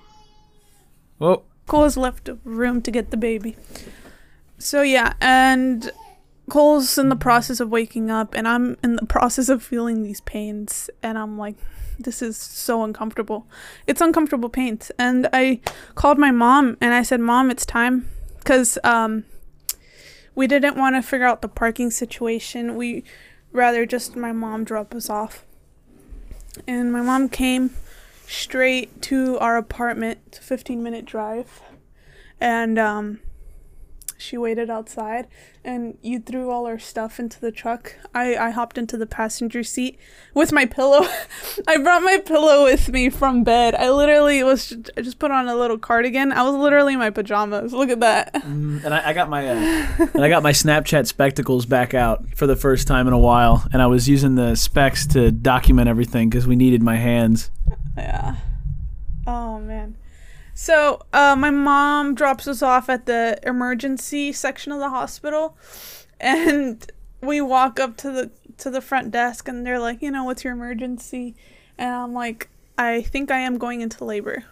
Well, 1.19 1.45
Cole 1.67 1.83
has 1.83 1.97
left 1.97 2.29
room 2.43 2.81
to 2.81 2.91
get 2.91 3.11
the 3.11 3.17
baby. 3.17 3.55
So 4.57 4.81
yeah, 4.81 5.13
and 5.21 5.91
Cole's 6.49 6.97
in 6.97 7.09
the 7.09 7.15
process 7.15 7.59
of 7.59 7.69
waking 7.69 8.11
up, 8.11 8.35
and 8.35 8.47
I'm 8.47 8.77
in 8.83 8.95
the 8.95 9.05
process 9.07 9.49
of 9.49 9.63
feeling 9.63 10.03
these 10.03 10.21
pains, 10.21 10.89
and 11.01 11.17
I'm 11.17 11.37
like, 11.37 11.55
this 11.97 12.21
is 12.21 12.37
so 12.37 12.83
uncomfortable. 12.83 13.47
It's 13.87 14.01
uncomfortable 14.01 14.49
pains, 14.49 14.91
and 14.99 15.27
I 15.33 15.61
called 15.95 16.17
my 16.17 16.31
mom 16.31 16.77
and 16.81 16.93
I 16.93 17.03
said, 17.03 17.19
"Mom, 17.19 17.49
it's 17.49 17.65
time," 17.65 18.09
because 18.39 18.77
um, 18.83 19.23
we 20.35 20.47
didn't 20.47 20.75
want 20.75 20.95
to 20.95 21.01
figure 21.01 21.25
out 21.25 21.41
the 21.41 21.47
parking 21.47 21.89
situation. 21.89 22.75
We 22.75 23.03
rather 23.55 23.85
just 23.85 24.15
my 24.15 24.31
mom 24.31 24.63
drop 24.63 24.93
us 24.93 25.09
off, 25.09 25.45
and 26.67 26.91
my 26.91 27.01
mom 27.01 27.29
came 27.29 27.71
straight 28.27 29.01
to 29.03 29.37
our 29.39 29.57
apartment. 29.57 30.19
It's 30.27 30.39
a 30.39 30.41
15 30.41 30.83
minute 30.83 31.05
drive. 31.05 31.61
And 32.39 32.77
um 32.77 33.19
she 34.17 34.37
waited 34.37 34.69
outside 34.69 35.27
and 35.63 35.97
you 36.01 36.19
threw 36.19 36.49
all 36.49 36.65
our 36.65 36.79
stuff 36.79 37.19
into 37.19 37.39
the 37.41 37.51
truck. 37.51 37.95
I 38.13 38.35
I 38.35 38.49
hopped 38.51 38.77
into 38.77 38.97
the 38.97 39.05
passenger 39.05 39.63
seat 39.63 39.99
with 40.33 40.51
my 40.51 40.65
pillow. 40.65 41.05
I 41.67 41.77
brought 41.77 42.03
my 42.03 42.19
pillow 42.19 42.63
with 42.63 42.89
me 42.89 43.09
from 43.09 43.43
bed. 43.43 43.75
I 43.75 43.89
literally 43.89 44.43
was 44.43 44.75
I 44.97 45.01
just 45.01 45.19
put 45.19 45.31
on 45.31 45.47
a 45.47 45.55
little 45.55 45.77
cardigan. 45.77 46.31
I 46.31 46.43
was 46.43 46.55
literally 46.55 46.93
in 46.93 46.99
my 46.99 47.09
pajamas. 47.09 47.73
Look 47.73 47.89
at 47.89 47.99
that. 47.99 48.33
mm, 48.35 48.83
and 48.83 48.93
I, 48.93 49.09
I 49.09 49.13
got 49.13 49.29
my 49.29 49.47
uh, 49.47 50.07
and 50.13 50.23
I 50.23 50.29
got 50.29 50.43
my 50.43 50.51
Snapchat 50.51 51.07
spectacles 51.07 51.65
back 51.65 51.93
out 51.93 52.25
for 52.35 52.47
the 52.47 52.55
first 52.55 52.87
time 52.87 53.07
in 53.07 53.13
a 53.13 53.19
while, 53.19 53.67
and 53.73 53.81
I 53.81 53.87
was 53.87 54.07
using 54.07 54.35
the 54.35 54.55
specs 54.55 55.05
to 55.07 55.31
document 55.31 55.89
everything 55.89 56.29
because 56.29 56.47
we 56.47 56.55
needed 56.55 56.81
my 56.81 56.95
hands. 56.95 57.51
Yeah. 57.97 58.35
Oh 59.27 59.59
man. 59.59 59.97
So, 60.57 61.01
uh, 61.11 61.35
my 61.35 61.49
mom 61.49 62.15
drops 62.15 62.47
us 62.47 62.61
off 62.61 62.89
at 62.89 63.05
the 63.05 63.37
emergency 63.43 64.31
section 64.31 64.71
of 64.71 64.79
the 64.79 64.89
hospital, 64.89 65.57
and 66.19 66.89
we 67.21 67.41
walk 67.41 67.77
up 67.79 67.97
to 67.97 68.11
the 68.11 68.31
to 68.59 68.69
the 68.69 68.79
front 68.79 69.11
desk, 69.11 69.49
and 69.49 69.65
they're 69.65 69.79
like, 69.79 70.01
you 70.01 70.09
know, 70.09 70.23
what's 70.23 70.45
your 70.45 70.53
emergency? 70.53 71.35
And 71.77 71.93
I'm 71.93 72.13
like, 72.13 72.49
I 72.77 73.01
think 73.01 73.31
I 73.31 73.39
am 73.39 73.57
going 73.57 73.81
into 73.81 74.05
labor. 74.05 74.45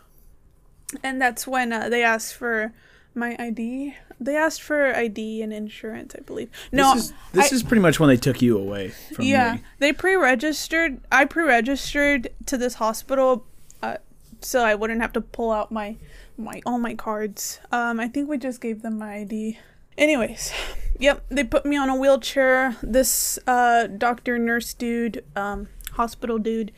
And 1.02 1.22
that's 1.22 1.48
when 1.48 1.72
uh, 1.72 1.88
they 1.88 2.04
asked 2.04 2.36
for 2.36 2.74
my 3.16 3.36
ID. 3.40 3.96
They 4.20 4.36
asked 4.36 4.62
for 4.62 4.94
ID 4.94 5.42
and 5.42 5.54
insurance, 5.54 6.16
I 6.18 6.22
believe. 6.22 6.50
No, 6.72 6.94
this 6.96 7.06
is, 7.06 7.14
this 7.32 7.52
I- 7.52 7.56
is 7.56 7.64
pretty 7.64 7.82
much 7.82 8.00
when 8.00 8.10
they 8.10 8.18
took 8.18 8.42
you 8.42 8.58
away 8.58 8.90
from 8.90 9.24
yeah, 9.26 9.54
me. 9.54 9.62
they 9.80 9.94
pre-registered. 9.94 11.00
I 11.12 11.24
pre-registered 11.26 12.28
to 12.48 12.58
this 12.58 12.76
hospital, 12.76 13.46
uh, 13.82 13.98
so 14.46 14.64
I 14.64 14.76
wouldn't 14.76 15.02
have 15.02 15.14
to 15.14 15.22
pull 15.22 15.52
out 15.52 15.72
my 15.72 15.98
my 16.38 16.62
all 16.66 16.80
my 16.80 16.96
cards. 16.96 17.60
Um, 17.72 18.00
I 18.00 18.08
think 18.08 18.30
we 18.30 18.38
just 18.38 18.62
gave 18.62 18.82
them 18.82 18.98
my 18.98 19.18
ID. 19.18 19.60
Anyways, 19.98 20.52
yep, 21.00 21.24
they 21.30 21.44
put 21.44 21.66
me 21.66 21.78
on 21.78 21.90
a 21.90 21.96
wheelchair. 21.96 22.76
This 22.82 23.40
uh 23.48 23.88
doctor 23.88 24.38
nurse 24.38 24.74
dude, 24.74 25.24
um, 25.36 25.68
hospital 25.94 26.38
dude, 26.38 26.72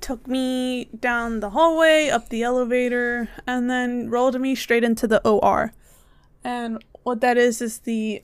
took 0.00 0.26
me 0.26 0.86
down 0.98 1.40
the 1.40 1.50
hallway, 1.50 2.08
up 2.08 2.28
the 2.28 2.42
elevator, 2.42 3.28
and 3.46 3.70
then 3.70 4.10
rolled 4.10 4.40
me 4.40 4.54
straight 4.54 4.84
into 4.84 5.06
the 5.06 5.26
OR. 5.26 5.72
And 6.44 6.82
what 7.02 7.20
that 7.20 7.36
is 7.36 7.62
is 7.62 7.80
the 7.80 8.22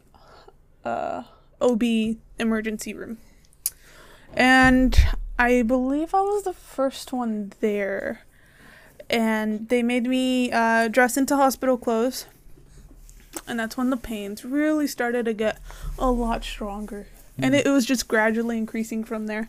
uh 0.84 1.22
OB 1.60 1.82
emergency 2.38 2.92
room. 2.92 3.18
And 4.34 4.98
I 5.38 5.62
believe 5.62 6.14
I 6.14 6.20
was 6.20 6.44
the 6.44 6.52
first 6.52 7.12
one 7.12 7.52
there. 7.60 8.24
And 9.12 9.68
they 9.68 9.82
made 9.82 10.04
me 10.04 10.50
uh, 10.50 10.88
dress 10.88 11.16
into 11.16 11.36
hospital 11.36 11.76
clothes. 11.76 12.26
And 13.46 13.58
that's 13.58 13.76
when 13.76 13.90
the 13.90 13.96
pains 13.96 14.44
really 14.44 14.86
started 14.86 15.26
to 15.26 15.32
get 15.32 15.60
a 15.98 16.10
lot 16.10 16.44
stronger. 16.44 17.06
And 17.38 17.54
it, 17.54 17.66
it 17.66 17.70
was 17.70 17.86
just 17.86 18.08
gradually 18.08 18.58
increasing 18.58 19.04
from 19.04 19.26
there. 19.26 19.48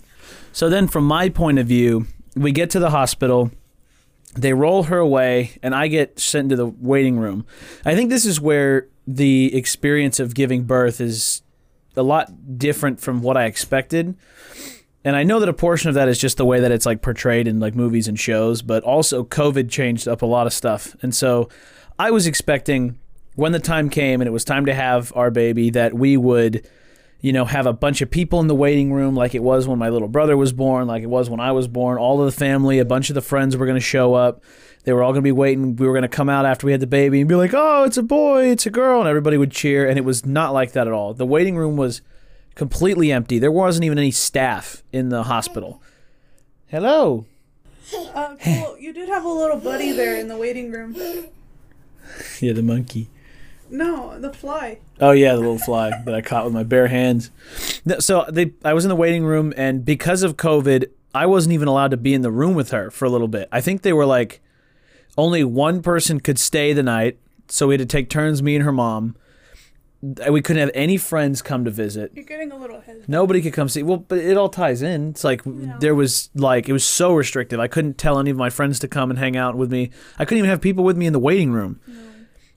So 0.52 0.70
then, 0.70 0.88
from 0.88 1.06
my 1.06 1.30
point 1.30 1.60
of 1.60 1.68
view, 1.68 2.08
we 2.36 2.52
get 2.52 2.70
to 2.72 2.80
the 2.80 2.90
hospital. 2.90 3.52
They 4.36 4.54
roll 4.54 4.84
her 4.84 4.98
away, 4.98 5.58
and 5.62 5.76
I 5.76 5.88
get 5.88 6.20
sent 6.20 6.46
into 6.46 6.56
the 6.56 6.66
waiting 6.66 7.18
room. 7.18 7.46
I 7.86 7.94
think 7.94 8.10
this 8.10 8.26
is 8.26 8.42
where 8.42 8.88
the 9.06 9.54
experience 9.56 10.20
of 10.20 10.34
giving 10.34 10.64
birth 10.64 11.02
is 11.02 11.42
a 11.96 12.04
lot 12.04 12.58
different 12.58 13.00
from 13.00 13.22
what 13.22 13.38
I 13.38 13.46
expected. 13.46 14.16
And 15.04 15.16
I 15.16 15.24
know 15.24 15.40
that 15.40 15.50
a 15.50 15.54
portion 15.54 15.90
of 15.90 15.96
that 15.96 16.08
is 16.08 16.18
just 16.18 16.38
the 16.38 16.46
way 16.46 16.60
that 16.62 16.72
it's 16.72 16.86
like 16.86 17.02
portrayed 17.02 17.48
in 17.48 17.60
like 17.60 17.76
movies 17.76 18.08
and 18.08 18.20
shows, 18.20 18.62
but 18.62 18.84
also 18.84 19.24
COVID 19.24 19.70
changed 19.70 20.08
up 20.08 20.22
a 20.22 20.26
lot 20.26 20.48
of 20.48 20.54
stuff. 20.54 20.96
And 21.02 21.14
so 21.14 21.50
I 22.00 22.12
was 22.12 22.26
expecting 22.26 22.98
when 23.36 23.52
the 23.52 23.60
time 23.60 23.90
came 23.90 24.22
and 24.22 24.28
it 24.28 24.32
was 24.32 24.46
time 24.46 24.66
to 24.68 24.74
have 24.74 25.12
our 25.16 25.32
baby 25.32 25.72
that 25.72 25.94
we 25.94 26.16
would 26.18 26.68
you 27.20 27.34
know 27.34 27.46
have 27.46 27.66
a 27.66 27.74
bunch 27.74 28.02
of 28.02 28.12
people 28.12 28.40
in 28.42 28.48
the 28.48 28.56
waiting 28.56 28.92
room 28.92 29.16
like 29.16 29.34
it 29.34 29.42
was 29.42 29.68
when 29.68 29.80
my 29.80 29.90
little 29.90 30.08
brother 30.08 30.38
was 30.38 30.54
born, 30.54 30.88
like 30.88 31.04
it 31.04 31.10
was 31.10 31.30
when 31.30 31.40
I 31.40 31.52
was 31.52 31.68
born, 31.68 31.98
all 31.98 32.20
of 32.22 32.26
the 32.26 32.38
family, 32.38 32.80
a 32.80 32.86
bunch 32.86 33.10
of 33.10 33.16
the 33.16 33.22
friends 33.22 33.58
were 33.58 33.66
going 33.66 33.78
to 33.78 33.82
show 33.82 34.14
up. 34.14 34.44
They 34.86 34.92
were 34.92 35.02
all 35.02 35.12
going 35.12 35.22
to 35.22 35.28
be 35.28 35.32
waiting. 35.32 35.78
We 35.78 35.88
were 35.88 35.94
going 35.94 36.02
to 36.04 36.10
come 36.10 36.28
out 36.28 36.46
after 36.46 36.66
we 36.66 36.74
had 36.74 36.82
the 36.82 36.88
baby 36.88 37.22
and 37.22 37.30
be 37.30 37.36
like, 37.36 37.54
"Oh, 37.54 37.86
it's 37.86 37.98
a 37.98 38.04
boy, 38.04 38.48
it's 38.48 38.66
a 38.66 38.70
girl." 38.70 39.00
And 39.00 39.08
everybody 39.08 39.38
would 39.38 39.52
cheer 39.52 39.88
and 39.88 39.98
it 39.98 40.04
was 40.04 40.26
not 40.26 40.54
like 40.54 40.74
that 40.74 40.88
at 40.88 40.94
all. 40.94 41.14
The 41.14 41.26
waiting 41.26 41.56
room 41.56 41.78
was 41.78 42.02
completely 42.56 43.12
empty. 43.12 43.40
There 43.40 43.52
wasn't 43.52 43.86
even 43.86 43.98
any 43.98 44.12
staff 44.12 44.84
in 44.92 45.10
the 45.10 45.24
hospital. 45.24 45.82
Hello. 46.68 47.26
Uh, 48.14 48.36
cool. 48.44 48.78
You 48.80 48.94
did 48.94 49.10
have 49.10 49.24
a 49.26 49.30
little 49.30 49.60
buddy 49.60 49.92
there 49.92 50.18
in 50.18 50.28
the 50.28 50.38
waiting 50.38 50.72
room. 50.72 50.96
Yeah, 52.42 52.54
the 52.54 52.62
monkey. 52.62 53.10
No, 53.72 54.20
the 54.20 54.32
fly. 54.32 54.78
Oh 55.00 55.12
yeah, 55.12 55.32
the 55.34 55.40
little 55.40 55.58
fly 55.58 55.90
that 56.06 56.14
I 56.14 56.22
caught 56.22 56.46
with 56.46 56.54
my 56.54 56.62
bare 56.64 56.88
hands. 56.88 57.32
So 58.00 58.26
they, 58.30 58.52
I 58.64 58.74
was 58.74 58.86
in 58.86 58.90
the 58.90 58.96
waiting 58.96 59.24
room, 59.24 59.52
and 59.58 59.84
because 59.84 60.22
of 60.22 60.38
COVID, 60.38 60.90
I 61.16 61.26
wasn't 61.26 61.54
even 61.54 61.68
allowed 61.68 61.92
to 61.92 61.98
be 61.98 62.14
in 62.14 62.22
the 62.22 62.30
room 62.30 62.54
with 62.54 62.70
her 62.70 62.92
for 62.92 63.06
a 63.06 63.10
little 63.10 63.28
bit. 63.28 63.48
I 63.52 63.62
think 63.62 63.82
they 63.82 63.94
were 63.94 64.06
like, 64.06 64.42
only 65.18 65.44
one 65.44 65.82
person 65.82 66.20
could 66.20 66.38
stay 66.38 66.72
the 66.74 66.84
night, 66.84 67.18
so 67.48 67.68
we 67.68 67.74
had 67.76 67.80
to 67.80 67.86
take 67.86 68.10
turns, 68.10 68.44
me 68.44 68.56
and 68.56 68.64
her 68.66 68.72
mom. 68.72 69.16
We 70.28 70.42
couldn't 70.42 70.60
have 70.60 70.72
any 70.74 70.98
friends 70.98 71.42
come 71.42 71.64
to 71.64 71.72
visit. 71.72 72.12
You're 72.14 72.26
getting 72.26 72.52
a 72.52 72.58
little 72.58 72.82
hesitant. 72.82 73.08
Nobody 73.08 73.42
could 73.42 73.54
come 73.54 73.70
see. 73.70 73.84
Well, 73.84 73.96
but 73.96 74.18
it 74.18 74.36
all 74.36 74.50
ties 74.50 74.82
in. 74.82 75.12
It's 75.12 75.24
like 75.24 75.42
there 75.46 75.96
was 75.96 76.30
like 76.36 76.68
it 76.68 76.74
was 76.74 76.84
so 76.84 77.14
restrictive. 77.14 77.58
I 77.58 77.68
couldn't 77.68 77.98
tell 77.98 78.20
any 78.20 78.30
of 78.30 78.36
my 78.36 78.50
friends 78.50 78.80
to 78.80 78.90
come 78.90 79.10
and 79.10 79.18
hang 79.18 79.38
out 79.38 79.56
with 79.56 79.72
me. 79.72 79.92
I 80.20 80.26
couldn't 80.26 80.40
even 80.40 80.50
have 80.50 80.60
people 80.60 80.84
with 80.84 80.98
me 80.98 81.06
in 81.08 81.14
the 81.14 81.20
waiting 81.20 81.54
room. 81.54 81.80
No. 81.88 81.96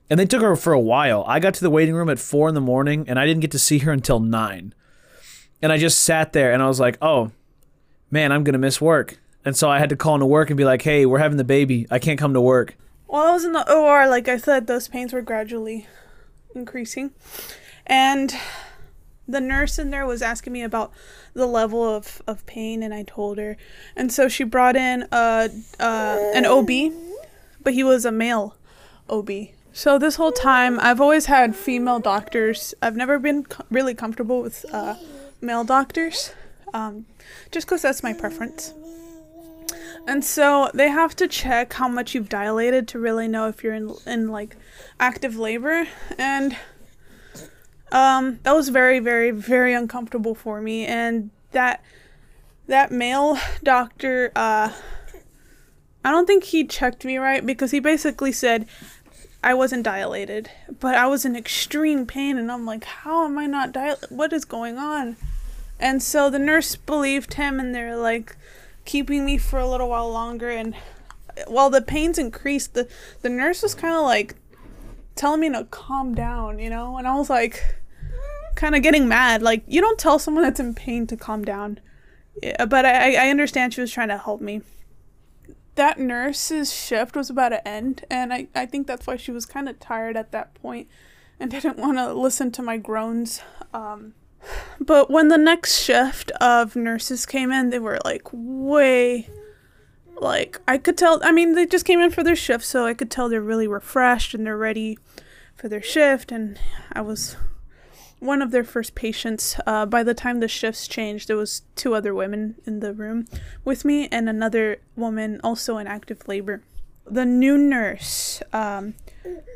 And 0.09 0.19
they 0.19 0.25
took 0.25 0.41
her 0.41 0.57
for 0.57 0.73
a 0.73 0.79
while. 0.79 1.23
I 1.25 1.39
got 1.39 1.53
to 1.53 1.61
the 1.61 1.69
waiting 1.69 1.95
room 1.95 2.09
at 2.09 2.19
four 2.19 2.49
in 2.49 2.55
the 2.55 2.59
morning, 2.59 3.05
and 3.07 3.17
I 3.17 3.25
didn't 3.25 3.41
get 3.41 3.51
to 3.51 3.59
see 3.59 3.79
her 3.79 3.93
until 3.93 4.19
nine. 4.19 4.73
And 5.61 5.71
I 5.71 5.77
just 5.77 6.01
sat 6.01 6.33
there, 6.33 6.51
and 6.51 6.61
I 6.61 6.67
was 6.67 6.81
like, 6.81 6.97
"Oh, 7.01 7.31
man, 8.11 8.33
I'm 8.33 8.43
gonna 8.43 8.57
miss 8.57 8.81
work." 8.81 9.19
And 9.45 9.55
so 9.55 9.69
I 9.69 9.79
had 9.79 9.89
to 9.89 9.95
call 9.95 10.15
into 10.15 10.25
work 10.25 10.49
and 10.49 10.57
be 10.57 10.65
like, 10.65 10.81
"Hey, 10.81 11.05
we're 11.05 11.19
having 11.19 11.37
the 11.37 11.45
baby. 11.45 11.87
I 11.89 11.99
can't 11.99 12.19
come 12.19 12.33
to 12.33 12.41
work." 12.41 12.75
While 13.05 13.27
I 13.27 13.31
was 13.31 13.45
in 13.45 13.53
the 13.53 13.73
OR, 13.73 14.05
like 14.09 14.27
I 14.27 14.35
said, 14.35 14.67
those 14.67 14.89
pains 14.89 15.13
were 15.13 15.21
gradually 15.21 15.87
increasing. 16.57 17.11
And 17.85 18.35
the 19.27 19.41
nurse 19.41 19.77
in 19.77 19.91
there 19.91 20.05
was 20.05 20.21
asking 20.21 20.53
me 20.53 20.63
about 20.63 20.91
the 21.33 21.45
level 21.45 21.83
of, 21.83 22.21
of 22.27 22.45
pain, 22.45 22.81
and 22.81 22.93
I 22.93 23.03
told 23.03 23.37
her. 23.37 23.57
And 23.95 24.11
so 24.11 24.27
she 24.27 24.43
brought 24.43 24.75
in 24.75 25.07
a, 25.11 25.49
uh, 25.79 26.17
an 26.33 26.45
OB, 26.45 26.93
but 27.61 27.73
he 27.73 27.83
was 27.83 28.05
a 28.05 28.11
male 28.11 28.55
OB. 29.09 29.29
So 29.73 29.99
this 29.99 30.15
whole 30.15 30.31
time, 30.31 30.79
I've 30.79 30.99
always 30.99 31.27
had 31.27 31.55
female 31.55 31.99
doctors. 31.99 32.73
I've 32.81 32.95
never 32.95 33.19
been 33.19 33.43
co- 33.43 33.63
really 33.69 33.93
comfortable 33.93 34.41
with 34.41 34.65
uh, 34.73 34.95
male 35.39 35.63
doctors, 35.63 36.33
um, 36.73 37.05
just 37.51 37.67
because 37.67 37.83
that's 37.83 38.01
my 38.01 38.13
preference. 38.13 38.73
And 40.07 40.23
so 40.23 40.71
they 40.73 40.87
have 40.87 41.17
to 41.17 41.27
check 41.27 41.73
how 41.73 41.89
much 41.89 42.15
you've 42.15 42.29
dilated 42.29 42.87
to 42.89 42.99
really 42.99 43.27
know 43.27 43.49
if 43.49 43.61
you're 43.61 43.73
in 43.73 43.93
in 44.05 44.29
like 44.29 44.55
active 44.99 45.37
labor 45.37 45.85
and 46.17 46.55
um 47.91 48.39
that 48.43 48.53
was 48.53 48.69
very 48.69 48.99
very 48.99 49.31
very 49.31 49.73
uncomfortable 49.73 50.33
for 50.33 50.61
me 50.61 50.85
and 50.85 51.29
that 51.51 51.83
that 52.67 52.91
male 52.91 53.37
doctor 53.63 54.31
uh 54.35 54.71
I 56.05 56.11
don't 56.11 56.25
think 56.25 56.45
he 56.45 56.63
checked 56.63 57.03
me 57.03 57.17
right 57.17 57.45
because 57.45 57.71
he 57.71 57.81
basically 57.81 58.31
said 58.31 58.65
I 59.43 59.53
wasn't 59.53 59.83
dilated, 59.83 60.49
but 60.79 60.95
I 60.95 61.07
was 61.07 61.25
in 61.25 61.35
extreme 61.35 62.05
pain 62.05 62.37
and 62.37 62.51
I'm 62.51 62.65
like, 62.65 62.85
how 62.85 63.25
am 63.25 63.37
I 63.37 63.45
not 63.45 63.71
dilated? 63.71 64.09
What 64.09 64.33
is 64.33 64.45
going 64.45 64.77
on? 64.77 65.15
And 65.79 66.01
so 66.01 66.29
the 66.29 66.39
nurse 66.39 66.75
believed 66.75 67.35
him 67.35 67.59
and 67.59 67.75
they're 67.75 67.95
like 67.95 68.35
keeping 68.87 69.23
me 69.23 69.37
for 69.37 69.59
a 69.59 69.67
little 69.67 69.89
while 69.89 70.09
longer 70.09 70.49
and 70.49 70.75
while 71.45 71.69
the 71.69 71.81
pains 71.81 72.17
increased 72.17 72.73
the 72.73 72.87
the 73.21 73.29
nurse 73.29 73.61
was 73.61 73.75
kind 73.75 73.93
of 73.93 74.01
like 74.01 74.35
telling 75.15 75.41
me 75.41 75.49
to 75.51 75.63
calm 75.65 76.15
down 76.15 76.57
you 76.57 76.69
know? 76.69 76.97
And 76.97 77.07
i 77.07 77.13
was 77.13 77.29
like 77.29 77.63
kind 78.57 78.75
of 78.75 78.81
getting 78.81 79.07
mad. 79.07 79.41
Like 79.41 79.63
you 79.67 79.79
don't 79.79 79.97
tell 79.97 80.19
someone 80.19 80.43
that's 80.43 80.59
in 80.59 80.73
pain 80.73 81.07
to 81.07 81.15
calm 81.15 81.45
down. 81.45 81.79
Yeah, 82.43 82.65
but 82.65 82.85
I, 82.85 83.27
I 83.27 83.29
understand 83.29 83.73
she 83.73 83.81
was 83.81 83.91
trying 83.91 84.09
to 84.09 84.17
help 84.17 84.41
me. 84.41 84.61
That 85.75 85.99
nurse's 85.99 86.73
shift 86.73 87.15
was 87.15 87.29
about 87.29 87.49
to 87.49 87.65
end 87.67 88.03
and 88.09 88.33
i, 88.33 88.47
I 88.55 88.65
think 88.65 88.87
that's 88.87 89.05
why 89.05 89.15
she 89.15 89.31
was 89.31 89.45
kind 89.45 89.69
of 89.69 89.79
tired 89.79 90.17
at 90.17 90.31
that 90.31 90.55
point 90.55 90.87
and 91.39 91.51
didn't 91.51 91.77
want 91.77 91.99
to 91.99 92.13
listen 92.13 92.51
to 92.53 92.63
my 92.63 92.77
groans 92.77 93.41
um, 93.75 94.15
but 94.79 95.09
when 95.09 95.27
the 95.27 95.37
next 95.37 95.79
shift 95.79 96.31
of 96.41 96.75
nurses 96.75 97.25
came 97.25 97.51
in, 97.51 97.69
they 97.69 97.79
were 97.79 97.99
like 98.05 98.23
way 98.31 99.29
like 100.19 100.59
I 100.67 100.77
could 100.77 100.97
tell 100.97 101.19
I 101.23 101.31
mean 101.31 101.53
they 101.53 101.65
just 101.65 101.85
came 101.85 101.99
in 101.99 102.11
for 102.11 102.23
their 102.23 102.35
shift, 102.35 102.65
so 102.65 102.85
I 102.85 102.93
could 102.93 103.11
tell 103.11 103.29
they're 103.29 103.41
really 103.41 103.67
refreshed 103.67 104.33
and 104.33 104.45
they're 104.45 104.57
ready 104.57 104.97
for 105.55 105.69
their 105.69 105.81
shift 105.81 106.31
and 106.31 106.59
I 106.91 107.01
was 107.01 107.35
one 108.19 108.41
of 108.41 108.51
their 108.51 108.63
first 108.63 108.95
patients. 108.95 109.59
Uh, 109.67 109.85
by 109.85 110.03
the 110.03 110.13
time 110.13 110.39
the 110.39 110.47
shifts 110.47 110.87
changed, 110.87 111.27
there 111.27 111.37
was 111.37 111.61
two 111.75 111.93
other 111.93 112.15
women 112.15 112.55
in 112.65 112.79
the 112.79 112.93
room 112.93 113.27
with 113.63 113.85
me 113.85 114.07
and 114.11 114.27
another 114.27 114.77
woman 114.95 115.39
also 115.43 115.77
in 115.77 115.87
active 115.87 116.27
labor. 116.27 116.63
The 117.05 117.25
new 117.25 117.57
nurse 117.57 118.41
um, 118.51 118.95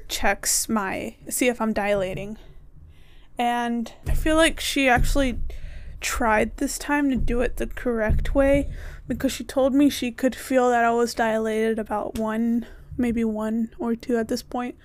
checks 0.08 0.70
my 0.70 1.16
see 1.30 1.48
if 1.48 1.60
I'm 1.60 1.74
dilating 1.74 2.38
and 3.38 3.94
I 4.08 4.14
feel 4.14 4.36
like 4.36 4.60
she 4.60 4.88
actually 4.88 5.40
tried 6.00 6.58
this 6.58 6.78
time 6.78 7.10
to 7.10 7.16
do 7.16 7.42
it 7.42 7.58
the 7.58 7.68
correct 7.68 8.34
way 8.34 8.70
because 9.08 9.32
she 9.32 9.44
told 9.44 9.74
me 9.74 9.90
she 9.90 10.12
could 10.12 10.36
feel 10.36 10.70
that 10.70 10.84
I 10.84 10.92
was 10.92 11.14
dilated 11.14 11.78
about 11.78 12.18
one, 12.18 12.66
maybe 12.98 13.24
one 13.24 13.70
or 13.78 13.96
two 13.96 14.18
at 14.18 14.28
this 14.28 14.42
point. 14.42 14.76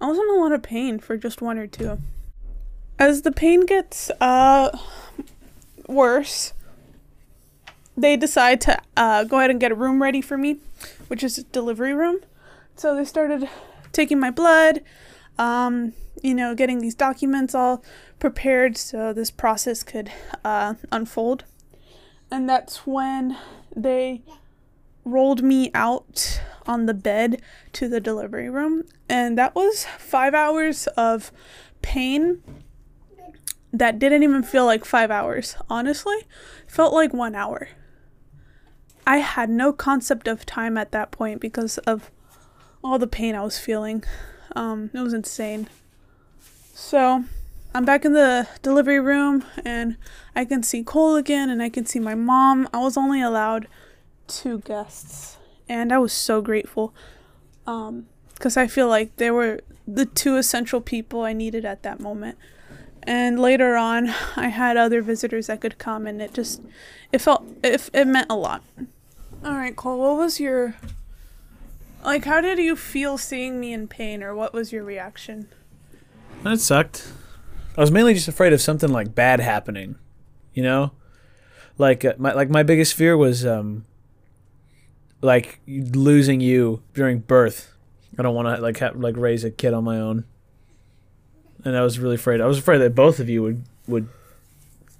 I 0.00 0.06
was 0.06 0.18
in 0.18 0.28
a 0.28 0.40
lot 0.40 0.52
of 0.52 0.62
pain 0.62 0.98
for 0.98 1.16
just 1.16 1.40
one 1.40 1.58
or 1.58 1.66
two. 1.66 1.98
As 2.98 3.22
the 3.22 3.32
pain 3.32 3.66
gets 3.66 4.10
uh 4.20 4.76
worse, 5.86 6.52
they 7.96 8.16
decide 8.16 8.60
to 8.62 8.80
uh, 8.96 9.24
go 9.24 9.38
ahead 9.38 9.50
and 9.50 9.60
get 9.60 9.72
a 9.72 9.74
room 9.74 10.02
ready 10.02 10.20
for 10.20 10.36
me, 10.36 10.58
which 11.08 11.22
is 11.22 11.38
a 11.38 11.44
delivery 11.44 11.94
room. 11.94 12.18
So 12.76 12.94
they 12.94 13.04
started 13.04 13.48
taking 13.92 14.18
my 14.18 14.30
blood, 14.30 14.82
um, 15.38 15.92
you 16.22 16.34
know, 16.34 16.54
getting 16.54 16.80
these 16.80 16.94
documents 16.94 17.54
all 17.54 17.84
prepared 18.18 18.76
so 18.76 19.12
this 19.12 19.30
process 19.30 19.82
could 19.82 20.10
uh, 20.44 20.74
unfold. 20.90 21.44
And 22.30 22.48
that's 22.48 22.86
when 22.86 23.36
they 23.74 24.22
rolled 25.04 25.42
me 25.42 25.70
out 25.74 26.40
on 26.66 26.86
the 26.86 26.94
bed 26.94 27.42
to 27.74 27.88
the 27.88 28.00
delivery 28.00 28.48
room. 28.48 28.84
And 29.08 29.36
that 29.38 29.54
was 29.54 29.86
five 29.98 30.34
hours 30.34 30.86
of 30.96 31.30
pain 31.82 32.42
that 33.72 33.98
didn't 33.98 34.22
even 34.22 34.42
feel 34.42 34.64
like 34.64 34.84
five 34.84 35.10
hours. 35.10 35.56
Honestly, 35.68 36.16
felt 36.66 36.94
like 36.94 37.12
one 37.12 37.34
hour. 37.34 37.68
I 39.06 39.18
had 39.18 39.50
no 39.50 39.72
concept 39.72 40.26
of 40.26 40.46
time 40.46 40.78
at 40.78 40.92
that 40.92 41.10
point 41.10 41.40
because 41.40 41.78
of 41.78 42.10
all 42.82 42.98
the 42.98 43.06
pain 43.06 43.34
I 43.34 43.42
was 43.42 43.58
feeling. 43.58 44.02
Um, 44.56 44.90
it 44.94 45.00
was 45.00 45.12
insane. 45.12 45.68
So 46.76 47.24
I'm 47.72 47.84
back 47.84 48.04
in 48.04 48.14
the 48.14 48.48
delivery 48.60 48.98
room 48.98 49.44
and 49.64 49.96
I 50.34 50.44
can 50.44 50.64
see 50.64 50.82
Cole 50.82 51.14
again 51.14 51.48
and 51.48 51.62
I 51.62 51.68
can 51.68 51.86
see 51.86 52.00
my 52.00 52.16
mom. 52.16 52.68
I 52.74 52.78
was 52.78 52.96
only 52.96 53.22
allowed 53.22 53.68
two 54.26 54.58
guests 54.58 55.38
and 55.68 55.92
I 55.92 55.98
was 55.98 56.12
so 56.12 56.42
grateful. 56.42 56.92
Um, 57.64 58.06
because 58.34 58.56
I 58.56 58.66
feel 58.66 58.88
like 58.88 59.14
they 59.16 59.30
were 59.30 59.60
the 59.86 60.04
two 60.04 60.36
essential 60.36 60.80
people 60.80 61.22
I 61.22 61.32
needed 61.32 61.64
at 61.64 61.84
that 61.84 62.00
moment. 62.00 62.36
And 63.04 63.38
later 63.38 63.76
on, 63.76 64.08
I 64.36 64.48
had 64.48 64.76
other 64.76 65.00
visitors 65.00 65.46
that 65.46 65.60
could 65.60 65.78
come, 65.78 66.06
and 66.06 66.20
it 66.20 66.34
just 66.34 66.62
it 67.12 67.20
felt 67.20 67.44
it, 67.62 67.88
it 67.92 68.06
meant 68.06 68.26
a 68.30 68.34
lot. 68.34 68.64
All 69.44 69.54
right, 69.54 69.76
Cole, 69.76 70.00
what 70.00 70.16
was 70.16 70.40
your 70.40 70.74
like? 72.04 72.24
How 72.24 72.40
did 72.40 72.58
you 72.58 72.76
feel 72.76 73.18
seeing 73.18 73.60
me 73.60 73.72
in 73.72 73.88
pain, 73.88 74.22
or 74.22 74.34
what 74.34 74.52
was 74.52 74.72
your 74.72 74.84
reaction? 74.84 75.48
That 76.44 76.60
sucked. 76.60 77.10
I 77.76 77.80
was 77.80 77.90
mainly 77.90 78.14
just 78.14 78.28
afraid 78.28 78.52
of 78.52 78.60
something 78.60 78.90
like 78.90 79.14
bad 79.14 79.40
happening, 79.40 79.96
you 80.52 80.62
know, 80.62 80.92
like 81.78 82.04
uh, 82.04 82.14
my 82.18 82.32
like 82.32 82.50
my 82.50 82.62
biggest 82.62 82.94
fear 82.94 83.16
was 83.16 83.44
um 83.44 83.86
like 85.22 85.60
losing 85.66 86.40
you 86.40 86.82
during 86.92 87.20
birth. 87.20 87.74
I 88.18 88.22
don't 88.22 88.34
want 88.34 88.46
to 88.46 88.62
like 88.62 88.76
have, 88.78 88.96
like 88.96 89.16
raise 89.16 89.42
a 89.42 89.50
kid 89.50 89.74
on 89.74 89.84
my 89.84 89.98
own, 89.98 90.24
and 91.64 91.76
I 91.76 91.82
was 91.82 91.98
really 91.98 92.14
afraid. 92.14 92.40
I 92.40 92.46
was 92.46 92.58
afraid 92.58 92.78
that 92.78 92.94
both 92.94 93.18
of 93.18 93.28
you 93.28 93.42
would 93.42 93.64
would 93.88 94.08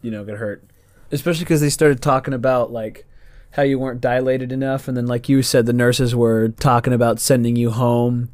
you 0.02 0.10
know 0.10 0.24
get 0.24 0.38
hurt. 0.38 0.64
especially 1.12 1.44
because 1.44 1.60
they 1.60 1.70
started 1.70 2.02
talking 2.02 2.34
about 2.34 2.72
like 2.72 3.06
how 3.52 3.62
you 3.62 3.78
weren't 3.78 4.00
dilated 4.00 4.50
enough, 4.50 4.88
and 4.88 4.96
then 4.96 5.06
like 5.06 5.28
you 5.28 5.42
said, 5.42 5.66
the 5.66 5.72
nurses 5.72 6.14
were 6.16 6.48
talking 6.48 6.92
about 6.92 7.20
sending 7.20 7.54
you 7.54 7.70
home 7.70 8.30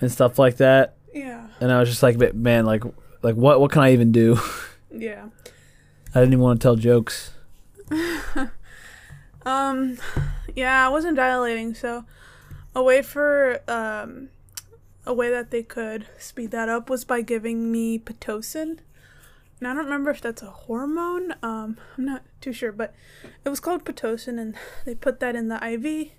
and 0.00 0.10
stuff 0.10 0.38
like 0.38 0.56
that. 0.56 0.96
And 1.62 1.72
I 1.72 1.80
was 1.80 1.88
just 1.88 2.02
like, 2.02 2.34
man, 2.34 2.66
like, 2.66 2.84
like 3.22 3.36
what, 3.36 3.60
what 3.60 3.70
can 3.70 3.82
I 3.82 3.92
even 3.92 4.12
do? 4.12 4.38
Yeah. 4.94 5.28
I 6.14 6.20
didn't 6.20 6.34
even 6.34 6.40
want 6.40 6.60
to 6.60 6.64
tell 6.66 6.76
jokes. 6.76 7.30
Um, 9.44 9.98
yeah, 10.54 10.86
I 10.86 10.88
wasn't 10.88 11.16
dilating, 11.16 11.74
so 11.74 12.04
a 12.74 12.82
way 12.82 13.02
for 13.02 13.60
um, 13.68 14.28
a 15.04 15.12
way 15.12 15.30
that 15.30 15.50
they 15.50 15.62
could 15.62 16.06
speed 16.18 16.50
that 16.52 16.68
up 16.68 16.88
was 16.88 17.04
by 17.04 17.22
giving 17.22 17.70
me 17.72 17.98
pitocin. 17.98 18.78
And 19.58 19.68
I 19.68 19.74
don't 19.74 19.84
remember 19.84 20.10
if 20.10 20.20
that's 20.20 20.42
a 20.42 20.50
hormone. 20.50 21.34
Um, 21.42 21.78
I'm 21.96 22.04
not 22.04 22.22
too 22.40 22.52
sure, 22.52 22.72
but 22.72 22.94
it 23.44 23.48
was 23.48 23.60
called 23.60 23.84
pitocin, 23.84 24.40
and 24.40 24.54
they 24.84 24.94
put 24.94 25.20
that 25.20 25.36
in 25.36 25.48
the 25.48 25.64
IV, 25.64 26.10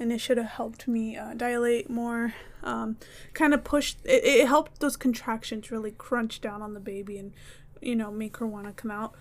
and 0.00 0.10
it 0.10 0.18
should 0.18 0.38
have 0.38 0.46
helped 0.46 0.88
me 0.88 1.16
uh, 1.16 1.34
dilate 1.34 1.90
more. 1.90 2.34
Um, 2.62 2.96
kind 3.34 3.54
of 3.54 3.62
pushed. 3.62 3.98
It, 4.04 4.24
it 4.24 4.48
helped 4.48 4.80
those 4.80 4.96
contractions 4.96 5.70
really 5.70 5.92
crunch 5.92 6.40
down 6.40 6.62
on 6.62 6.74
the 6.74 6.80
baby 6.80 7.18
and, 7.18 7.32
you 7.80 7.94
know, 7.94 8.10
make 8.10 8.38
her 8.38 8.46
want 8.46 8.66
to 8.66 8.72
come 8.72 8.90
out. 8.90 9.14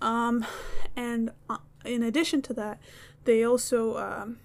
Um, 0.00 0.44
and 0.94 1.30
uh, 1.48 1.58
in 1.84 2.02
addition 2.02 2.42
to 2.42 2.54
that, 2.54 2.78
they 3.24 3.42
also 3.42 3.96
um, 3.96 4.38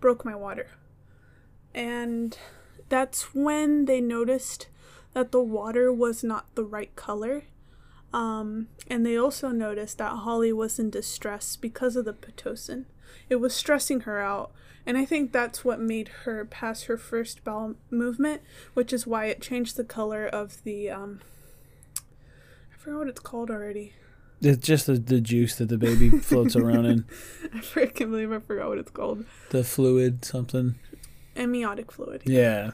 broke 0.00 0.24
my 0.24 0.34
water. 0.34 0.68
And 1.74 2.36
that's 2.90 3.34
when 3.34 3.86
they 3.86 4.02
noticed 4.02 4.68
that 5.14 5.32
the 5.32 5.42
water 5.42 5.90
was 5.90 6.22
not 6.22 6.54
the 6.54 6.64
right 6.64 6.94
color. 6.94 7.44
Um, 8.12 8.68
and 8.88 9.06
they 9.06 9.16
also 9.16 9.48
noticed 9.48 9.96
that 9.96 10.10
Holly 10.10 10.52
was 10.52 10.78
in 10.78 10.90
distress 10.90 11.56
because 11.56 11.96
of 11.96 12.04
the 12.04 12.12
Pitocin. 12.12 12.84
It 13.28 13.36
was 13.36 13.54
stressing 13.54 14.00
her 14.00 14.20
out. 14.20 14.52
And 14.84 14.98
I 14.98 15.04
think 15.04 15.30
that's 15.32 15.64
what 15.64 15.80
made 15.80 16.08
her 16.24 16.44
pass 16.44 16.84
her 16.84 16.96
first 16.96 17.44
bowel 17.44 17.74
movement, 17.90 18.42
which 18.74 18.92
is 18.92 19.06
why 19.06 19.26
it 19.26 19.40
changed 19.40 19.76
the 19.76 19.84
color 19.84 20.26
of 20.26 20.62
the. 20.64 20.90
Um, 20.90 21.20
I 21.98 22.76
forgot 22.78 22.98
what 22.98 23.08
it's 23.08 23.20
called 23.20 23.50
already. 23.50 23.92
It's 24.40 24.66
just 24.66 24.86
the, 24.86 24.94
the 24.94 25.20
juice 25.20 25.54
that 25.56 25.68
the 25.68 25.78
baby 25.78 26.10
floats 26.18 26.56
around 26.56 26.86
in, 26.86 27.04
I 27.54 27.58
freaking 27.58 28.10
believe 28.10 28.32
I 28.32 28.40
forgot 28.40 28.70
what 28.70 28.78
it's 28.78 28.90
called. 28.90 29.24
the 29.50 29.62
fluid 29.62 30.24
something. 30.24 30.74
Amniotic 31.36 31.92
fluid. 31.92 32.22
Yeah, 32.26 32.72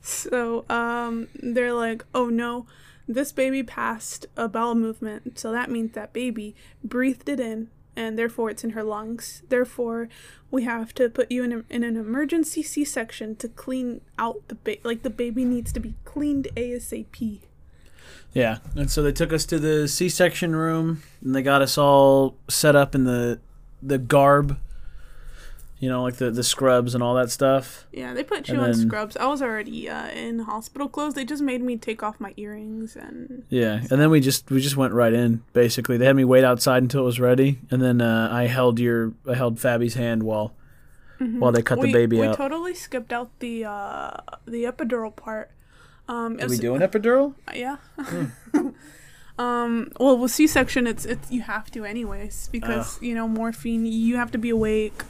So 0.00 0.64
um, 0.68 1.26
they're 1.34 1.72
like, 1.74 2.04
oh 2.14 2.26
no, 2.28 2.66
this 3.08 3.32
baby 3.32 3.64
passed 3.64 4.26
a 4.36 4.48
bowel 4.48 4.76
movement, 4.76 5.38
so 5.40 5.50
that 5.50 5.70
means 5.70 5.92
that 5.94 6.12
baby 6.12 6.54
breathed 6.84 7.28
it 7.28 7.40
in, 7.40 7.68
and 7.96 8.18
therefore 8.18 8.50
it's 8.50 8.64
in 8.64 8.70
her 8.70 8.82
lungs. 8.82 9.42
Therefore, 9.48 10.08
we 10.50 10.64
have 10.64 10.94
to 10.94 11.08
put 11.08 11.30
you 11.30 11.44
in, 11.44 11.52
a, 11.52 11.64
in 11.70 11.84
an 11.84 11.96
emergency 11.96 12.62
C-section 12.62 13.36
to 13.36 13.48
clean 13.48 14.00
out 14.18 14.48
the 14.48 14.54
baby. 14.54 14.80
Like 14.84 15.02
the 15.02 15.10
baby 15.10 15.44
needs 15.44 15.72
to 15.72 15.80
be 15.80 15.94
cleaned 16.04 16.48
ASAP. 16.56 17.40
yeah. 18.32 18.58
And 18.76 18.90
so 18.90 19.02
they 19.02 19.12
took 19.12 19.32
us 19.32 19.44
to 19.46 19.58
the 19.58 19.88
C-section 19.88 20.54
room, 20.56 21.02
and 21.22 21.34
they 21.34 21.42
got 21.42 21.62
us 21.62 21.76
all 21.78 22.36
set 22.48 22.76
up 22.76 22.94
in 22.94 23.04
the 23.04 23.40
the 23.82 23.98
garb, 23.98 24.58
you 25.82 25.88
know, 25.88 26.04
like 26.04 26.14
the 26.14 26.30
the 26.30 26.44
scrubs 26.44 26.94
and 26.94 27.02
all 27.02 27.16
that 27.16 27.28
stuff. 27.28 27.88
Yeah, 27.92 28.14
they 28.14 28.22
put 28.22 28.46
you 28.46 28.54
And 28.54 28.62
on 28.62 28.70
then- 28.70 28.86
scrubs. 28.88 29.16
I 29.16 29.26
was 29.26 29.42
already 29.42 29.88
uh, 29.88 30.10
in 30.10 30.38
hospital 30.38 30.88
clothes. 30.88 31.14
They 31.14 31.24
just 31.24 31.42
made 31.42 31.60
me 31.60 31.76
take 31.76 32.04
off 32.04 32.20
my 32.20 32.32
earrings 32.36 32.94
and 32.94 33.42
Yeah, 33.48 33.80
and 33.90 34.00
then 34.00 34.08
we 34.08 34.20
just 34.20 34.48
we 34.48 34.60
just 34.60 34.76
went 34.76 34.92
right 34.94 35.12
in. 35.12 35.42
Basically, 35.52 35.96
they 35.96 36.06
had 36.06 36.14
me 36.14 36.24
wait 36.24 36.44
outside 36.44 36.84
until 36.84 37.00
it 37.02 37.06
was 37.06 37.18
ready, 37.18 37.58
and 37.72 37.82
then 37.82 38.00
uh, 38.00 38.28
I 38.30 38.44
held 38.46 38.78
your 38.78 39.12
I 39.28 39.34
held 39.34 39.58
Fabi's 39.58 39.94
hand 39.94 40.22
while 40.22 40.54
while 41.18 41.50
they 41.50 41.62
cut 41.62 41.78
we, 41.78 41.88
the 41.88 41.92
baby 41.92 42.18
we 42.20 42.26
out. 42.26 42.30
We 42.30 42.36
totally 42.36 42.74
skipped 42.74 43.12
out 43.12 43.30
the 43.40 43.64
uh, 43.64 44.18
the 44.46 44.62
epidural 44.62 45.14
part. 45.14 45.50
Um, 46.06 46.34
it 46.38 46.42
Did 46.42 46.50
we 46.50 46.58
do 46.58 46.76
an 46.76 46.82
epidural? 46.82 47.34
Yeah. 47.54 47.78
um. 49.38 49.90
Well, 49.98 50.18
with 50.18 50.30
C-section, 50.30 50.86
it's 50.86 51.04
it's 51.04 51.30
you 51.30 51.42
have 51.42 51.70
to 51.72 51.84
anyways 51.84 52.48
because 52.52 53.02
you 53.02 53.14
know 53.16 53.26
morphine. 53.26 53.84
You 53.86 54.16
have 54.16 54.30
to 54.30 54.38
be 54.38 54.50
awake. 54.50 55.02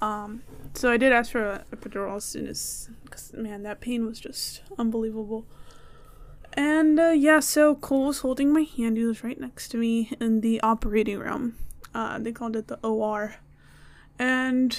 Um. 0.00 0.42
So 0.74 0.90
I 0.90 0.96
did 0.96 1.12
ask 1.12 1.32
for 1.32 1.44
a 1.44 1.64
epidural 1.74 2.16
as 2.16 2.24
soon 2.24 2.46
as, 2.46 2.88
cause 3.10 3.32
man, 3.34 3.64
that 3.64 3.80
pain 3.80 4.06
was 4.06 4.20
just 4.20 4.62
unbelievable. 4.78 5.46
And 6.54 6.98
uh, 6.98 7.10
yeah, 7.10 7.40
so 7.40 7.74
Cole 7.74 8.06
was 8.06 8.20
holding 8.20 8.52
my 8.52 8.62
hand. 8.62 8.96
He 8.96 9.04
was 9.04 9.22
right 9.22 9.38
next 9.38 9.68
to 9.70 9.76
me 9.76 10.12
in 10.20 10.40
the 10.40 10.60
operating 10.62 11.18
room. 11.18 11.56
Uh, 11.94 12.18
they 12.18 12.32
called 12.32 12.56
it 12.56 12.68
the 12.68 12.78
OR, 12.84 13.36
and 14.18 14.78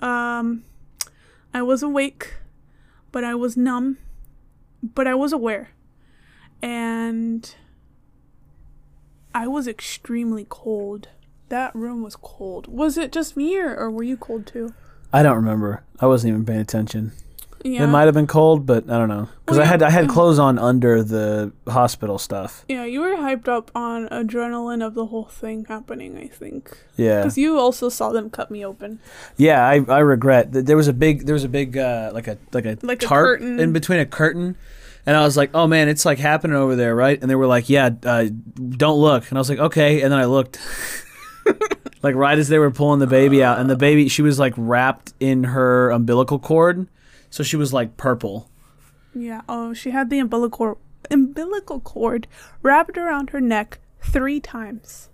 um, 0.00 0.64
I 1.52 1.62
was 1.62 1.82
awake, 1.82 2.34
but 3.12 3.24
I 3.24 3.34
was 3.34 3.56
numb, 3.56 3.98
but 4.82 5.06
I 5.06 5.14
was 5.14 5.32
aware 5.32 5.70
and 6.62 7.54
I 9.34 9.46
was 9.46 9.68
extremely 9.68 10.46
cold. 10.48 11.08
That 11.48 11.74
room 11.74 12.02
was 12.02 12.16
cold. 12.16 12.66
Was 12.66 12.96
it 12.98 13.12
just 13.12 13.36
me, 13.36 13.56
or, 13.58 13.74
or 13.76 13.90
were 13.90 14.02
you 14.02 14.16
cold 14.16 14.46
too? 14.46 14.74
I 15.12 15.22
don't 15.22 15.36
remember. 15.36 15.82
I 16.00 16.06
wasn't 16.06 16.32
even 16.32 16.44
paying 16.44 16.60
attention. 16.60 17.12
Yeah, 17.64 17.84
It 17.84 17.86
might 17.88 18.04
have 18.04 18.14
been 18.14 18.26
cold, 18.28 18.64
but 18.66 18.84
I 18.88 18.96
don't 18.98 19.08
know 19.08 19.28
because 19.44 19.56
Well, 19.58 19.66
I 19.66 19.68
had 19.70 19.82
I 19.82 19.90
had 19.90 20.08
clothes 20.08 20.38
on 20.38 20.56
under 20.58 21.02
the 21.02 21.52
hospital 21.66 22.16
stuff. 22.18 22.64
yeah, 22.68 22.84
you 22.84 23.00
were 23.00 23.16
hyped 23.16 23.48
up 23.48 23.70
on 23.74 24.06
adrenaline 24.08 24.86
of 24.86 24.94
the 24.94 25.06
whole 25.06 25.24
thing 25.24 25.64
happening. 25.64 26.16
I 26.16 26.28
think 26.28 26.76
Yeah, 26.96 27.20
because 27.22 27.36
you 27.38 27.58
also 27.58 27.88
saw 27.88 28.10
them 28.12 28.30
cut 28.30 28.50
me 28.52 28.64
open. 28.64 29.00
yeah. 29.36 29.66
I, 29.66 29.84
I 29.88 29.98
regret 30.00 30.52
that 30.52 30.66
there 30.66 30.76
was 30.76 30.86
a 30.86 30.92
big 30.92 31.26
there 31.26 31.32
was 31.32 31.44
a 31.44 31.48
big 31.48 31.76
uh, 31.76 32.10
like 32.12 32.28
a 32.28 32.38
like 32.52 32.66
a 32.66 32.76
Like 32.82 33.02
a 33.02 33.06
curtain. 33.06 33.58
in 33.58 33.72
between 33.72 33.98
a 33.98 34.06
curtain, 34.06 34.54
and 35.04 35.16
I 35.16 35.22
was 35.24 35.36
like, 35.36 35.50
oh 35.54 35.66
man, 35.66 35.88
it's 35.88 36.04
like 36.04 36.18
happening 36.18 36.56
over 36.56 36.76
there, 36.76 36.94
right? 36.94 37.18
And 37.20 37.28
they 37.28 37.34
were 37.36 37.46
like, 37.48 37.68
yeah, 37.68 37.90
uh, 38.04 38.26
don't 38.68 39.00
look. 39.00 39.28
And 39.30 39.38
I 39.38 39.40
was 39.40 39.48
like, 39.50 39.58
okay. 39.58 40.02
And 40.02 40.12
then 40.12 40.20
I 40.20 40.26
looked. 40.26 40.58
like 42.02 42.14
right 42.14 42.38
as 42.38 42.48
they 42.48 42.58
were 42.58 42.70
pulling 42.70 43.00
the 43.00 43.06
baby 43.06 43.42
out, 43.42 43.58
and 43.58 43.68
the 43.70 43.76
baby 43.76 44.08
she 44.08 44.22
was 44.22 44.38
like 44.38 44.54
wrapped 44.56 45.12
in 45.20 45.44
her 45.44 45.90
umbilical 45.90 46.38
cord, 46.38 46.86
so 47.30 47.42
she 47.42 47.56
was 47.56 47.72
like 47.72 47.96
purple. 47.96 48.50
Yeah. 49.14 49.42
Oh, 49.48 49.72
she 49.74 49.90
had 49.90 50.10
the 50.10 50.18
umbilical 50.18 50.78
umbilical 51.10 51.80
cord 51.80 52.26
wrapped 52.62 52.98
around 52.98 53.30
her 53.30 53.40
neck 53.40 53.78
three 54.02 54.40
times. 54.40 55.08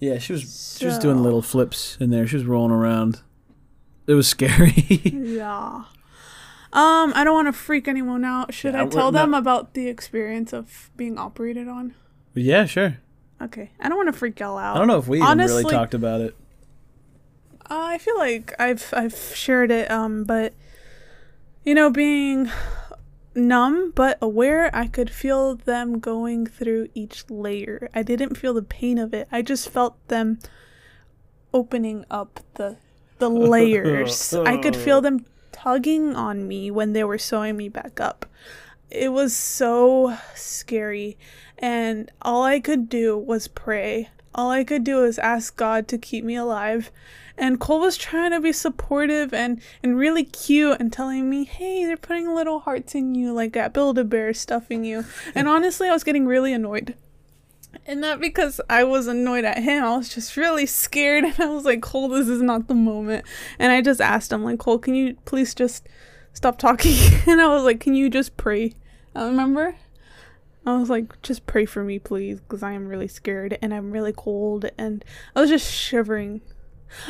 Yeah, 0.00 0.18
she 0.18 0.32
was 0.32 0.76
she 0.78 0.86
was 0.86 0.98
doing 0.98 1.22
little 1.22 1.42
flips 1.42 1.96
in 2.00 2.10
there. 2.10 2.26
She 2.26 2.36
was 2.36 2.44
rolling 2.44 2.70
around. 2.72 3.20
It 4.06 4.14
was 4.14 4.28
scary. 4.36 4.72
Yeah. 4.86 5.84
Um, 6.70 7.12
I 7.14 7.24
don't 7.24 7.32
want 7.34 7.48
to 7.48 7.52
freak 7.52 7.88
anyone 7.88 8.24
out. 8.26 8.52
Should 8.52 8.74
Yeah, 8.74 8.82
I 8.82 8.86
tell 8.86 9.10
them 9.10 9.30
not- 9.30 9.38
about 9.38 9.74
the 9.74 9.88
experience 9.88 10.52
of 10.52 10.90
being 10.96 11.16
operated 11.18 11.66
on? 11.66 11.94
yeah, 12.34 12.66
sure. 12.66 12.98
Okay. 13.40 13.70
I 13.80 13.88
don't 13.88 13.96
want 13.96 14.08
to 14.08 14.18
freak 14.18 14.40
y'all 14.40 14.58
out. 14.58 14.76
I 14.76 14.78
don't 14.78 14.88
know 14.88 14.98
if 14.98 15.08
we 15.08 15.22
even 15.22 15.38
really 15.38 15.64
talked 15.64 15.94
about 15.94 16.20
it. 16.20 16.36
Uh, 17.70 17.76
I 17.76 17.98
feel 17.98 18.16
like 18.18 18.54
I've 18.58 18.92
I've 18.96 19.14
shared 19.34 19.70
it, 19.70 19.90
um, 19.90 20.24
but 20.24 20.54
you 21.64 21.74
know, 21.74 21.90
being 21.90 22.50
numb 23.34 23.92
but 23.94 24.18
aware, 24.20 24.74
I 24.74 24.86
could 24.86 25.10
feel 25.10 25.56
them 25.56 25.98
going 26.00 26.46
through 26.46 26.88
each 26.94 27.28
layer. 27.30 27.90
I 27.94 28.02
didn't 28.02 28.36
feel 28.36 28.54
the 28.54 28.62
pain 28.62 28.98
of 28.98 29.12
it. 29.14 29.28
I 29.30 29.42
just 29.42 29.68
felt 29.68 29.96
them 30.08 30.38
opening 31.52 32.04
up 32.10 32.40
the 32.54 32.76
the 33.18 33.28
layers. 33.30 34.34
I 34.34 34.56
could 34.56 34.76
feel 34.76 35.00
them 35.00 35.26
tugging 35.52 36.14
on 36.14 36.48
me 36.48 36.70
when 36.70 36.92
they 36.92 37.04
were 37.04 37.18
sewing 37.18 37.56
me 37.56 37.68
back 37.68 38.00
up. 38.00 38.26
It 38.90 39.12
was 39.12 39.36
so 39.36 40.16
scary, 40.34 41.18
and 41.58 42.10
all 42.22 42.42
I 42.42 42.60
could 42.60 42.88
do 42.88 43.16
was 43.16 43.48
pray. 43.48 44.10
All 44.34 44.50
I 44.50 44.64
could 44.64 44.84
do 44.84 44.96
was 44.98 45.18
ask 45.18 45.56
God 45.56 45.88
to 45.88 45.98
keep 45.98 46.24
me 46.24 46.36
alive. 46.36 46.90
And 47.36 47.60
Cole 47.60 47.80
was 47.80 47.96
trying 47.96 48.32
to 48.32 48.40
be 48.40 48.52
supportive 48.52 49.32
and, 49.32 49.60
and 49.82 49.96
really 49.96 50.24
cute 50.24 50.80
and 50.80 50.92
telling 50.92 51.30
me, 51.30 51.44
hey, 51.44 51.84
they're 51.84 51.96
putting 51.96 52.34
little 52.34 52.60
hearts 52.60 52.94
in 52.94 53.14
you, 53.14 53.32
like 53.32 53.52
that 53.52 53.72
Build 53.72 53.98
a 53.98 54.04
Bear 54.04 54.34
stuffing 54.34 54.84
you. 54.84 55.04
And 55.34 55.48
honestly, 55.48 55.88
I 55.88 55.92
was 55.92 56.04
getting 56.04 56.26
really 56.26 56.52
annoyed. 56.52 56.94
And 57.86 58.00
not 58.00 58.20
because 58.20 58.60
I 58.68 58.82
was 58.84 59.06
annoyed 59.06 59.44
at 59.44 59.62
him, 59.62 59.84
I 59.84 59.96
was 59.96 60.08
just 60.08 60.36
really 60.36 60.66
scared. 60.66 61.24
And 61.38 61.40
I 61.40 61.46
was 61.46 61.64
like, 61.64 61.80
Cole, 61.80 62.08
this 62.08 62.28
is 62.28 62.42
not 62.42 62.66
the 62.66 62.74
moment. 62.74 63.24
And 63.58 63.70
I 63.72 63.82
just 63.82 64.00
asked 64.00 64.32
him, 64.32 64.42
like, 64.42 64.58
Cole, 64.58 64.78
can 64.78 64.94
you 64.94 65.16
please 65.24 65.54
just 65.54 65.88
stop 66.32 66.58
talking? 66.58 66.96
And 67.26 67.40
I 67.40 67.48
was 67.48 67.62
like, 67.62 67.80
can 67.80 67.94
you 67.94 68.10
just 68.10 68.36
pray? 68.36 68.72
I 69.14 69.26
remember? 69.26 69.76
I 70.68 70.78
was 70.78 70.90
like, 70.90 71.20
just 71.22 71.46
pray 71.46 71.64
for 71.66 71.82
me, 71.84 71.98
please, 71.98 72.40
because 72.40 72.62
I 72.62 72.72
am 72.72 72.88
really 72.88 73.08
scared 73.08 73.56
and 73.62 73.72
I'm 73.72 73.90
really 73.90 74.12
cold. 74.12 74.66
And 74.76 75.04
I 75.34 75.40
was 75.40 75.50
just 75.50 75.72
shivering. 75.72 76.40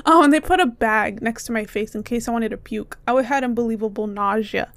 Oh, 0.07 0.23
and 0.23 0.33
they 0.33 0.41
put 0.41 0.61
a 0.61 0.67
bag 0.67 1.23
next 1.23 1.45
to 1.45 1.53
my 1.53 1.65
face 1.65 1.95
in 1.95 2.03
case 2.03 2.29
I 2.29 2.33
wanted 2.33 2.51
to 2.51 2.57
puke. 2.57 2.99
I 3.07 3.21
had 3.23 3.45
unbelievable 3.45 4.07
nausea. 4.07 4.73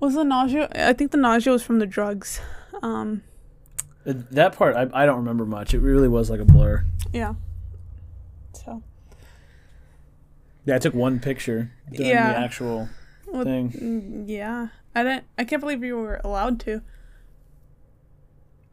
Was 0.00 0.14
the 0.14 0.24
nausea? 0.24 0.68
I 0.74 0.92
think 0.92 1.10
the 1.10 1.16
nausea 1.18 1.52
was 1.52 1.62
from 1.62 1.78
the 1.78 1.86
drugs. 1.86 2.40
Um, 2.82 3.22
Uh, 4.06 4.14
That 4.32 4.54
part 4.54 4.74
I, 4.76 4.88
I 4.92 5.06
don't 5.06 5.18
remember 5.18 5.46
much. 5.46 5.74
It 5.74 5.80
really 5.80 6.08
was 6.08 6.28
like 6.30 6.40
a 6.40 6.44
blur. 6.44 6.84
Yeah. 7.12 7.34
So 8.52 8.82
Yeah, 10.64 10.76
I 10.76 10.78
took 10.78 10.94
one 10.94 11.18
picture 11.20 11.70
during 11.90 12.10
Yeah. 12.10 12.32
the 12.32 12.38
actual 12.38 12.88
Well, 13.26 13.44
thing. 13.44 13.70
mm, 13.72 14.24
yeah, 14.28 14.68
I 14.94 15.02
didn't. 15.02 15.24
I 15.38 15.44
can't 15.44 15.60
believe 15.60 15.82
you 15.84 15.96
were 15.96 16.20
allowed 16.24 16.60
to. 16.60 16.82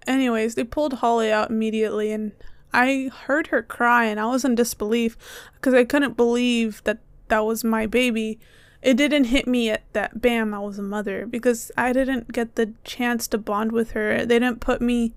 Anyways, 0.07 0.55
they 0.55 0.63
pulled 0.63 0.93
Holly 0.93 1.31
out 1.31 1.49
immediately, 1.49 2.11
and 2.11 2.31
I 2.73 3.11
heard 3.25 3.47
her 3.47 3.61
cry, 3.61 4.05
and 4.05 4.19
I 4.19 4.25
was 4.25 4.45
in 4.45 4.55
disbelief 4.55 5.17
because 5.55 5.73
I 5.73 5.85
couldn't 5.85 6.17
believe 6.17 6.83
that 6.83 6.99
that 7.27 7.45
was 7.45 7.63
my 7.63 7.85
baby. 7.85 8.39
It 8.81 8.95
didn't 8.95 9.25
hit 9.25 9.47
me 9.47 9.69
at 9.69 9.83
that 9.93 10.21
bam, 10.21 10.53
I 10.53 10.59
was 10.59 10.79
a 10.79 10.83
mother 10.83 11.25
because 11.25 11.71
I 11.77 11.91
didn't 11.91 12.31
get 12.31 12.55
the 12.55 12.73
chance 12.83 13.27
to 13.29 13.37
bond 13.37 13.71
with 13.71 13.91
her. 13.91 14.25
They 14.25 14.39
didn't 14.39 14.61
put 14.61 14.81
me 14.81 15.13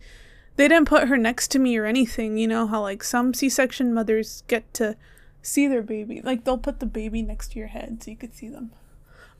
they 0.56 0.68
didn't 0.68 0.88
put 0.88 1.08
her 1.08 1.16
next 1.16 1.50
to 1.52 1.58
me 1.58 1.76
or 1.76 1.86
anything. 1.86 2.36
You 2.36 2.46
know 2.46 2.66
how 2.66 2.82
like 2.82 3.02
some 3.02 3.32
C-section 3.32 3.94
mothers 3.94 4.42
get 4.48 4.72
to 4.74 4.96
see 5.40 5.66
their 5.66 5.82
baby. 5.82 6.20
Like 6.22 6.44
they'll 6.44 6.58
put 6.58 6.80
the 6.80 6.86
baby 6.86 7.22
next 7.22 7.52
to 7.52 7.58
your 7.58 7.68
head 7.68 8.02
so 8.02 8.10
you 8.10 8.16
could 8.16 8.34
see 8.34 8.48
them. 8.48 8.70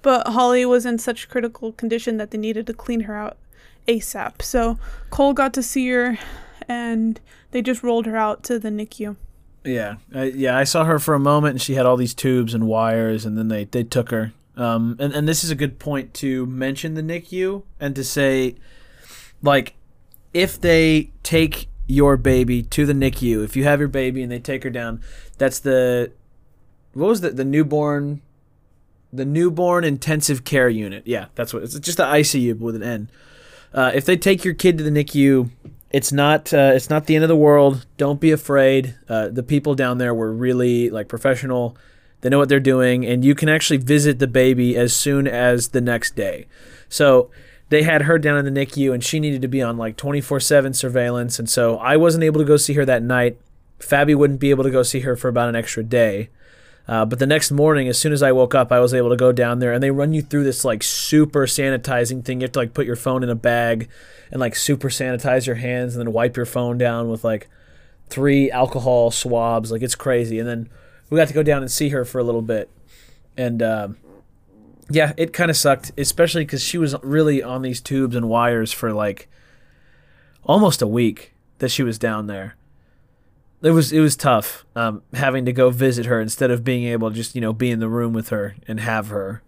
But 0.01 0.29
Holly 0.29 0.65
was 0.65 0.87
in 0.87 0.99
such 0.99 1.29
critical 1.29 1.73
condition 1.73 2.17
that 2.17 2.31
they 2.31 2.39
needed 2.39 2.67
to 2.67 2.75
clean 2.75 3.01
her 3.01 3.15
out 3.15 3.37
ASAP. 3.87 4.43
So 4.43 4.79
Cole 5.11 5.33
got 5.33 5.53
to 5.55 5.63
see 5.63 5.89
her 5.89 6.19
and 6.69 7.21
they 7.51 7.63
just 7.63 7.83
rolled 7.83 8.07
her 8.07 8.17
out 8.17 8.43
to 8.45 8.59
the 8.59 8.71
NICU. 8.71 9.17
Yeah, 9.65 9.97
I, 10.13 10.25
yeah. 10.25 10.57
I 10.57 10.65
saw 10.65 10.85
her 10.85 10.99
for 10.99 11.15
a 11.15 11.21
moment, 11.21 11.53
and 11.53 11.63
she 11.63 11.75
had 11.75 11.87
all 11.87 11.97
these 11.97 12.15
tubes 12.15 12.53
and 12.53 12.67
wires, 12.67 13.25
and 13.25 13.39
then 13.39 13.49
they 13.49 13.65
they 13.65 13.85
took 13.85 14.11
her. 14.11 14.33
Um, 14.57 14.97
and 14.99 15.13
and 15.13 15.29
this 15.29 15.45
is 15.45 15.51
a 15.51 15.55
good 15.55 15.79
point 15.79 16.15
to 16.15 16.47
mention 16.47 16.95
the 16.95 17.03
NICU 17.03 17.63
and 17.79 17.95
to 17.95 18.03
say, 18.03 18.57
like, 19.41 19.75
if 20.35 20.61
they 20.61 21.11
take 21.23 21.69
your 21.87 22.17
baby 22.17 22.63
to 22.63 22.87
the 22.87 22.93
NICU, 22.93 23.45
if 23.45 23.55
you 23.55 23.65
have 23.65 23.79
your 23.79 23.89
baby 23.89 24.23
and 24.23 24.33
they 24.33 24.41
take 24.41 24.65
her 24.65 24.71
down, 24.71 25.01
that's 25.39 25.61
the 25.61 26.11
what 26.95 27.07
was 27.07 27.21
the 27.21 27.31
the 27.31 27.45
newborn, 27.45 28.21
the 29.13 29.25
newborn 29.25 29.85
intensive 29.85 30.43
care 30.43 30.69
unit. 30.69 31.05
Yeah, 31.07 31.27
that's 31.37 31.55
what 31.55 31.63
it's 31.63 31.79
just 31.79 31.99
the 31.99 32.05
ICU 32.05 32.59
with 32.59 32.75
an 32.75 32.83
N. 32.83 33.11
Uh, 33.75 33.91
if 33.95 34.05
they 34.05 34.17
take 34.17 34.45
your 34.45 34.55
kid 34.55 34.79
to 34.79 34.85
the 34.85 34.91
NICU, 34.91 35.51
it's 35.91 36.13
not 36.13 36.53
uh, 36.53 36.73
it's 36.75 36.91
not 36.91 37.07
the 37.07 37.15
end 37.15 37.25
of 37.25 37.29
the 37.29 37.37
world. 37.37 37.87
Don't 37.97 38.21
be 38.21 38.31
afraid. 38.31 38.95
Uh, 39.09 39.29
the 39.29 39.43
people 39.43 39.75
down 39.75 39.99
there 39.99 40.15
were 40.15 40.33
really 40.33 40.91
like 40.91 41.09
professional. 41.09 41.77
They 42.23 42.29
know 42.29 42.39
what 42.39 42.49
they're 42.49 42.61
doing, 42.61 43.05
and 43.05 43.25
you 43.25 43.35
can 43.35 43.49
actually 43.49 43.79
visit 43.79 44.19
the 44.19 44.27
baby 44.27 44.77
as 44.77 44.95
soon 44.95 45.27
as 45.27 45.69
the 45.69 45.81
next 45.81 46.15
day. 46.15 46.47
So 46.89 47.31
they 47.69 47.83
had 47.83 48.03
her 48.03 48.19
down 48.19 48.45
in 48.47 48.53
the 48.53 48.67
NICU, 48.67 48.93
and 48.93 49.03
she 49.03 49.19
needed 49.19 49.43
to 49.43 49.49
be 49.49 49.61
on 49.61 49.77
like 49.77 49.97
24 49.97 50.41
7 50.41 50.73
surveillance. 50.73 51.39
And 51.39 51.49
so 51.49 51.79
I 51.79 51.97
wasn't 51.97 52.25
able 52.25 52.41
to 52.41 52.47
go 52.47 52.57
see 52.57 52.75
her 52.75 52.85
that 52.85 53.03
night. 53.03 53.39
Fabi 53.81 54.15
wouldn't 54.15 54.41
be 54.41 54.51
able 54.51 54.65
to 54.65 54.71
go 54.71 54.83
see 54.83 55.01
her 55.01 55.17
for 55.17 55.29
about 55.29 55.49
an 55.49 55.57
extra 55.57 55.83
day. 55.83 56.29
Uh, 56.89 57.05
but 57.05 57.19
the 57.19 57.27
next 57.27 57.51
morning, 57.51 57.87
as 57.87 57.99
soon 57.99 58.13
as 58.13 58.23
I 58.23 58.33
woke 58.33 58.55
up, 58.55 58.73
I 58.73 58.81
was 58.81 58.93
able 58.93 59.11
to 59.11 59.17
go 59.17 59.31
down 59.31 59.61
there, 59.61 59.73
and 59.73 59.83
they 59.83 59.91
run 59.91 60.13
you 60.13 60.23
through 60.23 60.45
this 60.45 60.65
like 60.65 60.83
super 60.83 61.47
sanitizing 61.47 62.25
thing. 62.25 62.41
You 62.41 62.47
have 62.47 62.53
to 62.53 62.59
like 62.59 62.75
put 62.75 62.87
your 62.87 62.97
phone 62.97 63.23
in 63.23 63.29
a 63.29 63.37
bag 63.37 63.89
and 64.31 64.41
like 64.41 64.57
super 64.57 64.89
sanitize 64.89 65.47
your 65.47 65.57
hands, 65.57 65.95
and 65.95 66.05
then 66.05 66.13
wipe 66.13 66.37
your 66.37 66.47
phone 66.47 66.79
down 66.79 67.09
with 67.09 67.23
like 67.23 67.49
three 68.09 68.51
alcohol 68.51 69.11
swabs. 69.11 69.71
Like 69.71 69.83
it's 69.83 69.95
crazy. 69.95 70.39
And 70.39 70.49
then 70.49 70.69
we 71.09 71.17
got 71.17 71.29
to 71.29 71.35
go 71.35 71.43
down 71.43 71.63
and 71.63 71.71
see 71.71 71.91
her 71.91 72.05
for 72.05 72.19
a 72.19 72.25
little 72.25 72.43
bit, 72.43 72.69
and 73.37 73.63
um, 73.63 73.97
yeah, 74.91 75.13
it 75.17 75.33
kind 75.33 75.51
of 75.51 75.57
sucked, 75.57 75.93
especially 75.97 76.45
because 76.45 76.63
she 76.63 76.79
was 76.79 76.97
really 77.03 77.43
on 77.43 77.63
these 77.63 77.81
tubes 77.81 78.17
and 78.17 78.29
wires 78.29 78.73
for 78.73 78.93
like 78.93 79.29
almost 80.45 80.83
a 80.83 80.87
week 80.89 81.33
that 81.59 81.71
she 81.71 81.85
was 81.85 81.97
down 81.97 82.27
there 82.27 82.57
it 83.63 83.71
was 83.71 83.93
it 83.93 84.01
was 84.01 84.17
tough 84.17 84.65
um, 84.75 85.03
having 85.15 85.45
to 85.45 85.53
go 85.53 85.71
visit 85.71 86.07
her 86.07 86.21
instead 86.21 86.51
of 86.51 86.65
being 86.65 86.85
able 86.85 87.11
to 87.11 87.17
just 87.17 87.35
you 87.35 87.41
know 87.41 87.53
be 87.53 87.71
in 87.71 87.81
the 87.81 87.89
room 87.89 88.13
with 88.13 88.31
her 88.31 88.57
and 88.67 88.81
have 88.81 89.09
her, 89.09 89.43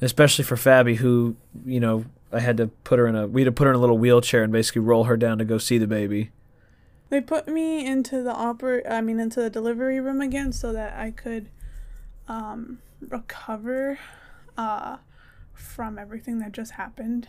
especially 0.00 0.44
for 0.44 0.56
Fabi 0.56 0.96
who 0.96 1.36
you 1.64 1.80
know 1.80 2.04
I 2.32 2.40
had 2.40 2.56
to 2.58 2.68
put 2.84 2.98
her 2.98 3.06
in 3.06 3.16
a 3.16 3.26
we 3.26 3.42
had 3.42 3.46
to 3.46 3.52
put 3.52 3.64
her 3.64 3.70
in 3.70 3.76
a 3.76 3.80
little 3.80 3.98
wheelchair 3.98 4.42
and 4.42 4.52
basically 4.52 4.82
roll 4.82 5.04
her 5.04 5.16
down 5.16 5.38
to 5.38 5.44
go 5.44 5.58
see 5.58 5.78
the 5.78 5.86
baby. 5.86 6.30
They 7.10 7.22
put 7.22 7.48
me 7.48 7.86
into 7.86 8.22
the 8.22 8.34
oper 8.34 8.82
I 8.90 9.00
mean 9.00 9.18
into 9.18 9.40
the 9.40 9.50
delivery 9.50 9.98
room 9.98 10.20
again 10.20 10.52
so 10.52 10.72
that 10.72 10.98
I 10.98 11.10
could 11.10 11.48
um 12.28 12.80
recover 13.00 13.98
uh 14.56 14.98
from 15.54 15.98
everything 15.98 16.38
that 16.40 16.52
just 16.52 16.72
happened. 16.72 17.28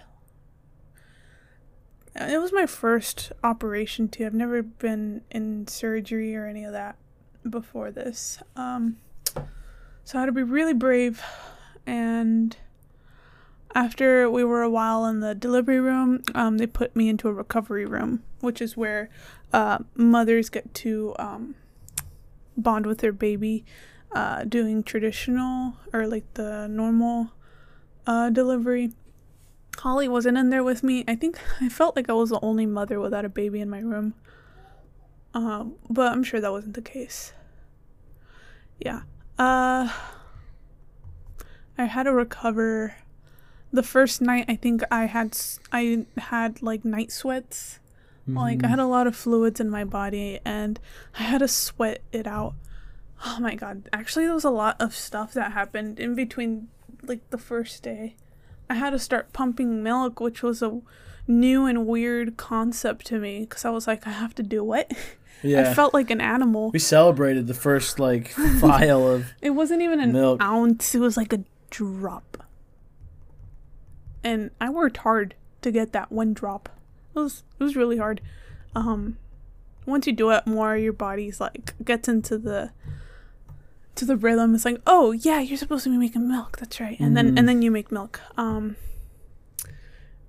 It 2.20 2.40
was 2.42 2.52
my 2.52 2.66
first 2.66 3.32
operation 3.44 4.10
too. 4.10 4.26
I've 4.26 4.34
never 4.34 4.62
been 4.62 5.22
in 5.32 5.68
surgery 5.68 6.36
or 6.36 6.46
any 6.46 6.66
of 6.66 6.74
that 6.74 6.98
before 7.50 7.92
this. 7.92 8.40
Um 8.56 8.98
so 10.04 10.18
I 10.18 10.22
had 10.22 10.26
to 10.26 10.32
be 10.32 10.44
really 10.44 10.74
brave 10.74 11.24
and 11.86 12.58
after 13.76 14.30
we 14.30 14.44
were 14.44 14.62
a 14.64 14.70
while 14.70 15.06
in 15.06 15.20
the 15.20 15.36
delivery 15.36 15.80
room, 15.80 16.24
um, 16.34 16.58
they 16.58 16.68
put 16.68 16.96
me 16.96 17.08
into 17.08 17.28
a 17.28 17.34
recovery 17.34 17.86
room, 17.86 18.24
which 18.42 18.62
is 18.62 18.76
where 18.76 19.10
uh, 19.54 19.80
mothers 19.96 20.50
get 20.50 20.74
to 20.74 21.16
um, 21.20 21.56
bond 22.58 22.86
with 22.86 23.00
their 23.00 23.12
baby, 23.12 23.64
uh, 24.12 24.44
doing 24.44 24.82
traditional 24.84 25.76
or 25.94 26.08
like 26.08 26.34
the 26.34 26.68
normal 26.68 27.32
uh, 28.08 28.30
delivery. 28.30 28.92
Holly 29.80 30.08
wasn't 30.08 30.38
in 30.38 30.50
there 30.50 30.64
with 30.64 30.84
me. 30.84 31.04
I 31.08 31.16
think 31.16 31.40
I 31.62 31.70
felt 31.70 31.96
like 31.96 32.10
I 32.10 32.14
was 32.14 32.30
the 32.30 32.40
only 32.42 32.66
mother 32.66 33.00
without 33.00 33.26
a 33.26 33.30
baby 33.30 33.62
in 33.62 33.70
my 33.70 33.80
room. 33.80 34.14
Um, 35.34 35.76
but 35.90 36.12
I'm 36.12 36.24
sure 36.24 36.42
that 36.42 36.52
wasn't 36.52 36.74
the 36.74 36.82
case. 36.82 37.34
Yeah. 38.80 39.02
Uh, 39.38 39.92
I 41.78 41.86
had 41.86 42.04
to 42.04 42.14
recover. 42.14 42.96
The 43.72 43.84
first 43.84 44.20
night, 44.20 44.46
I 44.48 44.56
think 44.56 44.82
I 44.90 45.06
had 45.06 45.38
I 45.72 46.06
had 46.18 46.64
like 46.64 46.84
night 46.84 47.12
sweats. 47.12 47.80
Like 48.36 48.64
I 48.64 48.68
had 48.68 48.80
a 48.80 48.86
lot 48.86 49.08
of 49.08 49.16
fluids 49.16 49.60
in 49.60 49.70
my 49.70 49.84
body 49.84 50.40
and 50.46 50.80
I 51.18 51.24
had 51.24 51.40
to 51.40 51.48
sweat 51.48 52.02
it 52.12 52.28
out. 52.28 52.54
Oh 53.26 53.40
my 53.40 53.56
god. 53.56 53.90
Actually 53.92 54.26
there 54.26 54.36
was 54.36 54.44
a 54.44 54.52
lot 54.52 54.76
of 54.80 54.96
stuff 54.96 55.34
that 55.34 55.54
happened 55.54 56.00
in 56.00 56.16
between 56.16 56.68
like 57.02 57.28
the 57.32 57.38
first 57.38 57.82
day. 57.82 58.16
I 58.70 58.76
had 58.76 58.92
to 58.92 59.00
start 59.00 59.34
pumping 59.34 59.82
milk, 59.84 60.20
which 60.20 60.44
was 60.44 60.62
a 60.62 60.82
new 61.28 61.66
and 61.66 61.86
weird 61.88 62.38
concept 62.38 63.06
to 63.08 63.20
me 63.20 63.42
because 63.42 63.66
I 63.66 63.70
was 63.70 63.88
like 63.88 64.06
I 64.08 64.12
have 64.12 64.36
to 64.36 64.44
do 64.44 64.74
it. 64.74 64.92
Yeah, 65.42 65.72
I 65.72 65.74
felt 65.74 65.94
like 65.94 66.10
an 66.10 66.20
animal. 66.20 66.70
we 66.72 66.80
celebrated 66.80 67.48
the 67.48 67.54
first 67.54 67.98
like 67.98 68.28
file 68.60 69.08
of 69.08 69.32
It 69.42 69.52
wasn't 69.52 69.82
even 69.82 70.02
an 70.02 70.12
Milk. 70.12 70.42
ounce, 70.44 70.94
it 70.94 71.00
was 71.00 71.16
like 71.16 71.32
a 71.32 71.46
drop. 71.70 72.44
And 74.22 74.52
I 74.60 74.70
worked 74.70 74.98
hard 74.98 75.36
to 75.62 75.72
get 75.72 75.94
that 75.94 76.12
one 76.12 76.34
drop. 76.34 76.68
It 77.16 77.20
was 77.20 77.44
it 77.58 77.64
was 77.64 77.78
really 77.78 77.98
hard. 77.98 78.20
Um 78.76 79.18
once 79.86 80.06
you 80.08 80.14
do 80.14 80.30
it 80.32 80.46
more, 80.46 80.76
your 80.76 80.92
body's 80.92 81.40
like 81.40 81.74
gets 81.86 82.10
into 82.10 82.38
the 82.38 82.72
to 84.00 84.06
the 84.06 84.18
rhythm. 84.18 84.56
It's 84.56 84.66
like, 84.66 84.82
"Oh, 84.88 85.12
yeah, 85.12 85.40
you're 85.40 85.58
supposed 85.58 85.84
to 85.86 85.90
be 85.90 85.98
making 85.98 86.28
milk. 86.28 86.58
That's 86.58 86.80
right." 86.80 87.00
And 87.00 87.16
then 87.16 87.34
Mhm. 87.36 87.40
and 87.40 87.48
then 87.50 87.62
you 87.62 87.72
make 87.72 87.92
milk. 87.92 88.20
Um 88.38 88.76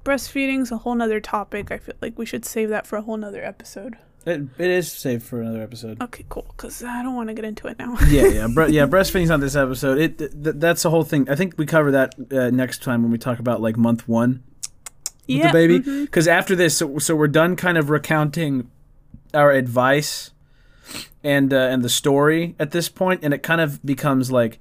breastfeeding's 0.05 0.71
a 0.73 0.79
whole 0.79 0.95
nother 0.95 1.21
topic. 1.21 1.71
I 1.71 1.79
feel 1.79 1.95
like 2.01 2.19
we 2.19 2.27
should 2.27 2.45
save 2.45 2.69
that 2.71 2.87
for 2.87 2.97
a 2.97 3.03
whole 3.03 3.17
nother 3.17 3.45
episode. 3.45 3.97
it, 4.27 4.43
it 4.59 4.69
is 4.71 4.93
saved 4.93 5.23
for 5.23 5.41
another 5.41 5.63
episode. 5.63 6.01
Okay, 6.03 6.27
cool, 6.29 6.47
cuz 6.59 6.83
I 6.85 7.03
don't 7.03 7.15
want 7.15 7.29
to 7.29 7.35
get 7.35 7.45
into 7.45 7.69
it 7.69 7.79
now. 7.79 7.97
yeah, 8.09 8.27
yeah, 8.27 8.47
bre- 8.53 8.67
yeah. 8.67 8.87
Breastfeeding's 8.95 9.31
not 9.31 9.41
this 9.41 9.57
episode. 9.57 9.97
It 9.99 10.19
th- 10.19 10.31
th- 10.33 10.57
that's 10.59 10.83
the 10.83 10.91
whole 10.91 11.05
thing. 11.05 11.29
I 11.31 11.37
think 11.37 11.55
we 11.57 11.65
cover 11.65 11.91
that 11.93 12.15
uh, 12.31 12.51
next 12.51 12.83
time 12.83 13.03
when 13.03 13.11
we 13.11 13.19
talk 13.19 13.39
about 13.39 13.63
like 13.63 13.77
month 13.79 14.07
one 14.09 14.43
with 15.27 15.39
yeah. 15.39 15.47
the 15.47 15.53
baby. 15.53 15.79
Because 16.05 16.29
after 16.29 16.55
this, 16.55 16.77
so, 16.77 16.99
so 16.99 17.17
we're 17.17 17.29
done 17.29 17.57
kind 17.57 17.79
of 17.79 17.89
recounting 17.89 18.71
our 19.33 19.53
advice 19.53 20.33
and 21.23 21.53
uh, 21.53 21.57
and 21.57 21.83
the 21.83 21.89
story 21.89 22.55
at 22.59 22.71
this 22.71 22.89
point, 22.89 23.21
and 23.23 23.33
it 23.35 23.43
kind 23.43 23.61
of 23.61 23.85
becomes 23.85 24.31
like, 24.31 24.59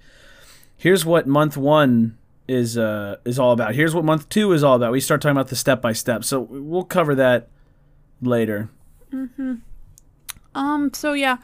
here's 0.77 1.05
what 1.05 1.27
month 1.27 1.55
one 1.57 2.17
is 2.47 2.77
uh 2.77 3.17
is 3.25 3.37
all 3.37 3.51
about. 3.51 3.75
Here's 3.75 3.93
what 3.93 4.03
month 4.03 4.27
two 4.29 4.51
is 4.53 4.63
all 4.63 4.75
about. 4.75 4.91
We 4.91 4.99
start 4.99 5.21
talking 5.21 5.37
about 5.37 5.49
the 5.49 5.55
step 5.55 5.81
by 5.81 5.93
step. 5.93 6.23
So 6.23 6.39
we'll 6.41 6.83
cover 6.83 7.15
that 7.15 7.47
later. 8.21 8.69
Um, 10.55 10.91
so 10.93 11.13
yeah, 11.13 11.37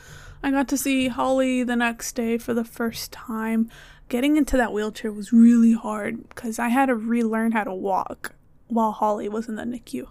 I 0.43 0.51
got 0.51 0.67
to 0.69 0.77
see 0.77 1.07
Holly 1.07 1.63
the 1.63 1.75
next 1.75 2.13
day 2.15 2.37
for 2.37 2.53
the 2.53 2.63
first 2.63 3.11
time. 3.11 3.69
Getting 4.09 4.37
into 4.37 4.57
that 4.57 4.71
wheelchair 4.73 5.11
was 5.11 5.33
really 5.33 5.73
hard 5.73 6.27
because 6.29 6.59
I 6.59 6.69
had 6.69 6.87
to 6.87 6.95
relearn 6.95 7.53
how 7.53 7.63
to 7.63 7.73
walk 7.73 8.33
while 8.67 8.91
Holly 8.91 9.29
was 9.29 9.47
in 9.47 9.55
the 9.55 9.63
NICU. 9.63 10.07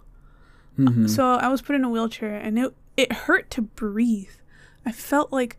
Mhm. 0.79 1.09
So 1.09 1.25
I 1.35 1.49
was 1.49 1.63
put 1.63 1.77
in 1.77 1.85
a 1.85 1.89
wheelchair 1.91 2.35
and 2.35 2.59
it 2.59 2.75
it 2.97 3.13
hurt 3.13 3.51
to 3.51 3.63
breathe. 3.63 4.31
I 4.87 4.93
felt 4.93 5.33
like 5.33 5.57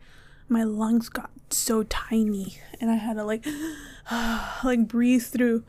my 0.48 0.62
lungs 0.64 1.08
got 1.08 1.30
so 1.50 1.82
tiny 1.84 2.58
and 2.80 2.90
I 2.90 2.94
had 2.96 3.14
to 3.14 3.24
like 3.24 3.44
like 4.64 4.86
breathe 4.88 5.22
through 5.22 5.64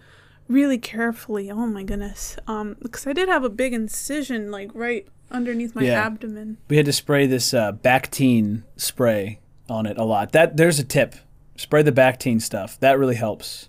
really 0.48 0.78
carefully. 0.78 1.50
Oh 1.52 1.66
my 1.68 1.84
goodness. 1.84 2.38
Um 2.48 2.76
because 2.82 3.08
I 3.08 3.14
did 3.14 3.30
have 3.30 3.44
a 3.44 3.50
big 3.50 3.74
incision 3.74 4.52
like 4.52 4.70
right 4.74 5.08
underneath 5.32 5.76
my 5.76 5.84
Yeah. 5.84 6.06
abdomen. 6.06 6.58
We 6.70 6.78
had 6.78 6.86
to 6.86 6.94
spray 6.94 7.26
this 7.28 7.54
uh, 7.54 7.74
Bactine 7.74 8.64
spray 8.78 9.40
on 9.70 9.86
it 9.86 9.98
a 9.98 10.04
lot. 10.04 10.32
That 10.32 10.58
there's 10.58 10.80
a 10.80 10.84
tip. 10.84 11.16
Spray 11.58 11.82
the 11.82 11.92
Bactine 11.92 12.40
stuff. 12.42 12.80
That 12.80 12.98
really 13.00 13.16
helps. 13.16 13.68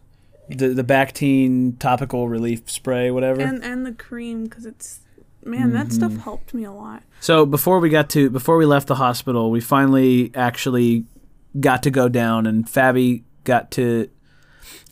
The 0.48 0.68
the 0.68 0.84
Bactine 0.84 1.78
topical 1.78 2.28
relief 2.28 2.70
spray, 2.70 3.10
whatever. 3.10 3.40
And 3.40 3.62
and 3.64 3.84
the 3.84 3.92
cream 3.92 4.44
because 4.44 4.66
it's 4.66 5.00
man 5.44 5.72
that 5.72 5.92
stuff 5.92 6.12
Mm-hmm. 6.12 6.20
helped 6.20 6.54
me 6.54 6.64
a 6.64 6.72
lot. 6.72 7.02
So 7.20 7.46
before 7.46 7.80
we 7.80 7.88
got 7.90 8.08
to 8.10 8.30
before 8.30 8.56
we 8.56 8.66
left 8.66 8.86
the 8.86 8.96
hospital, 8.96 9.50
we 9.50 9.60
finally 9.60 10.30
actually 10.34 11.04
got 11.58 11.82
to 11.84 11.90
go 11.90 12.08
down, 12.08 12.46
and 12.46 12.66
Fabi 12.66 13.22
got 13.44 13.70
to. 13.72 14.08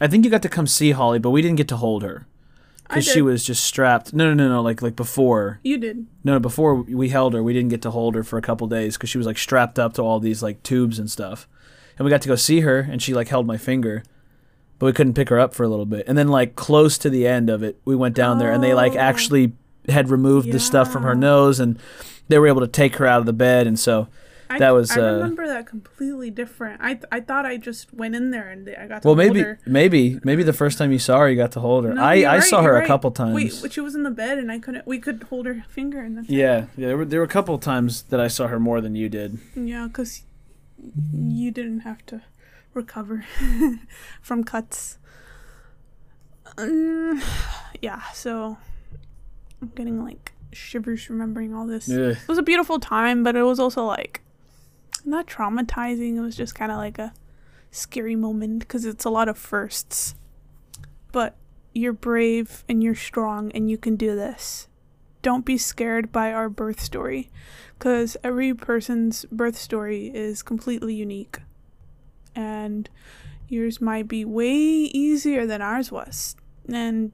I 0.00 0.06
think 0.08 0.24
you 0.24 0.30
got 0.30 0.42
to 0.42 0.48
come 0.48 0.66
see 0.66 0.90
Holly, 0.92 1.18
but 1.18 1.30
we 1.30 1.42
didn't 1.42 1.56
get 1.56 1.68
to 1.68 1.76
hold 1.76 2.02
her 2.02 2.26
because 2.88 3.04
she 3.06 3.20
was 3.22 3.44
just 3.44 3.64
strapped. 3.64 4.12
No, 4.14 4.26
no, 4.26 4.34
no, 4.34 4.48
no. 4.54 4.62
Like 4.62 4.82
like 4.82 4.96
before. 4.96 5.60
You 5.62 5.78
did. 5.78 6.06
No, 6.24 6.34
no, 6.34 6.40
before 6.40 6.74
we 6.74 7.08
held 7.10 7.34
her, 7.34 7.42
we 7.42 7.52
didn't 7.52 7.70
get 7.70 7.82
to 7.82 7.90
hold 7.90 8.14
her 8.14 8.22
for 8.24 8.38
a 8.38 8.42
couple 8.42 8.66
days 8.66 8.96
because 8.96 9.10
she 9.10 9.18
was 9.18 9.26
like 9.26 9.38
strapped 9.38 9.78
up 9.78 9.94
to 9.94 10.02
all 10.02 10.18
these 10.20 10.42
like 10.42 10.62
tubes 10.62 10.98
and 10.98 11.10
stuff. 11.10 11.48
And 11.98 12.04
we 12.04 12.10
got 12.10 12.22
to 12.22 12.28
go 12.28 12.36
see 12.36 12.60
her, 12.60 12.80
and 12.80 13.00
she 13.02 13.14
like 13.14 13.28
held 13.28 13.46
my 13.46 13.56
finger, 13.56 14.02
but 14.78 14.86
we 14.86 14.92
couldn't 14.92 15.14
pick 15.14 15.28
her 15.30 15.38
up 15.40 15.54
for 15.54 15.64
a 15.64 15.68
little 15.68 15.86
bit. 15.86 16.04
And 16.06 16.16
then 16.18 16.28
like 16.28 16.56
close 16.56 16.98
to 16.98 17.08
the 17.10 17.26
end 17.26 17.48
of 17.48 17.62
it, 17.62 17.80
we 17.84 17.96
went 17.96 18.14
down 18.14 18.38
there, 18.38 18.52
and 18.52 18.62
they 18.62 18.74
like 18.74 18.92
Oh. 18.94 18.98
actually 18.98 19.52
had 19.88 20.10
removed 20.10 20.52
the 20.52 20.60
stuff 20.60 20.92
from 20.92 21.02
her 21.02 21.14
nose, 21.14 21.60
and 21.60 21.78
they 22.28 22.38
were 22.38 22.48
able 22.48 22.60
to 22.60 22.68
take 22.68 22.96
her 22.96 23.06
out 23.06 23.20
of 23.20 23.26
the 23.26 23.32
bed. 23.32 23.66
And 23.66 23.78
so, 23.78 24.08
I, 24.48 24.58
That 24.58 24.70
was, 24.70 24.90
I 24.96 25.00
uh, 25.00 25.12
remember 25.14 25.46
that 25.46 25.66
completely 25.66 26.30
different. 26.30 26.80
I 26.80 27.00
I 27.10 27.20
thought 27.20 27.44
I 27.46 27.56
just 27.56 27.92
went 27.92 28.14
in 28.14 28.30
there 28.30 28.48
and 28.48 28.68
I 28.68 28.86
got 28.86 29.02
to 29.02 29.08
well, 29.08 29.16
hold 29.16 29.34
maybe 29.34 29.56
maybe 29.66 30.20
maybe 30.22 30.42
the 30.44 30.52
first 30.52 30.78
time 30.78 30.92
you 30.92 30.98
saw 31.00 31.18
her, 31.20 31.28
you 31.28 31.36
got 31.36 31.52
to 31.52 31.60
hold 31.60 31.84
her. 31.84 31.94
No, 31.94 32.02
I 32.02 32.18
I 32.18 32.24
right, 32.36 32.42
saw 32.42 32.58
her 32.62 32.68
you're 32.68 32.76
a 32.76 32.78
right. 32.80 32.86
couple 32.86 33.10
times. 33.10 33.34
Wait, 33.62 33.72
she 33.72 33.80
was 33.80 33.94
in 33.94 34.04
the 34.04 34.10
bed 34.10 34.38
and 34.38 34.52
I 34.52 34.58
couldn't. 34.58 34.86
We 34.86 34.98
could 35.00 35.24
hold 35.30 35.46
her 35.46 35.64
finger 35.68 36.00
and 36.00 36.16
then. 36.16 36.26
yeah, 36.28 36.66
yeah. 36.76 36.88
There 36.88 36.96
were 36.96 37.04
there 37.04 37.20
were 37.20 37.26
a 37.26 37.28
couple 37.28 37.58
times 37.58 38.02
that 38.02 38.20
I 38.20 38.28
saw 38.28 38.46
her 38.46 38.60
more 38.60 38.80
than 38.80 38.94
you 38.94 39.08
did. 39.08 39.38
Yeah, 39.56 39.88
because 39.88 40.22
you 41.12 41.50
didn't 41.50 41.80
have 41.80 42.06
to 42.06 42.22
recover 42.72 43.24
from 44.22 44.44
cuts. 44.44 44.98
Um, 46.56 47.20
yeah, 47.82 48.02
so 48.14 48.58
I'm 49.62 49.72
getting 49.74 50.02
like 50.02 50.32
shivers 50.52 51.08
remembering 51.10 51.54
all 51.54 51.66
this. 51.66 51.88
It 51.88 52.28
was 52.28 52.38
a 52.38 52.42
beautiful 52.42 52.78
time, 52.78 53.22
but 53.22 53.36
it 53.36 53.42
was 53.42 53.58
also 53.58 53.84
like 53.84 54.22
not 55.04 55.26
traumatizing. 55.26 56.16
It 56.16 56.20
was 56.20 56.36
just 56.36 56.54
kind 56.54 56.70
of 56.72 56.78
like 56.78 56.98
a 56.98 57.12
scary 57.70 58.16
moment 58.16 58.60
because 58.60 58.84
it's 58.84 59.04
a 59.04 59.10
lot 59.10 59.28
of 59.28 59.38
firsts. 59.38 60.14
But 61.12 61.36
you're 61.72 61.92
brave 61.92 62.64
and 62.68 62.82
you're 62.82 62.94
strong 62.94 63.50
and 63.52 63.70
you 63.70 63.78
can 63.78 63.96
do 63.96 64.14
this. 64.14 64.68
Don't 65.22 65.44
be 65.44 65.58
scared 65.58 66.12
by 66.12 66.32
our 66.32 66.48
birth 66.48 66.80
story 66.80 67.30
because 67.78 68.16
every 68.22 68.54
person's 68.54 69.24
birth 69.26 69.56
story 69.56 70.06
is 70.14 70.42
completely 70.42 70.94
unique. 70.94 71.40
And 72.34 72.88
yours 73.48 73.80
might 73.80 74.08
be 74.08 74.24
way 74.24 74.54
easier 74.54 75.46
than 75.46 75.62
ours 75.62 75.90
was. 75.90 76.36
And 76.68 77.12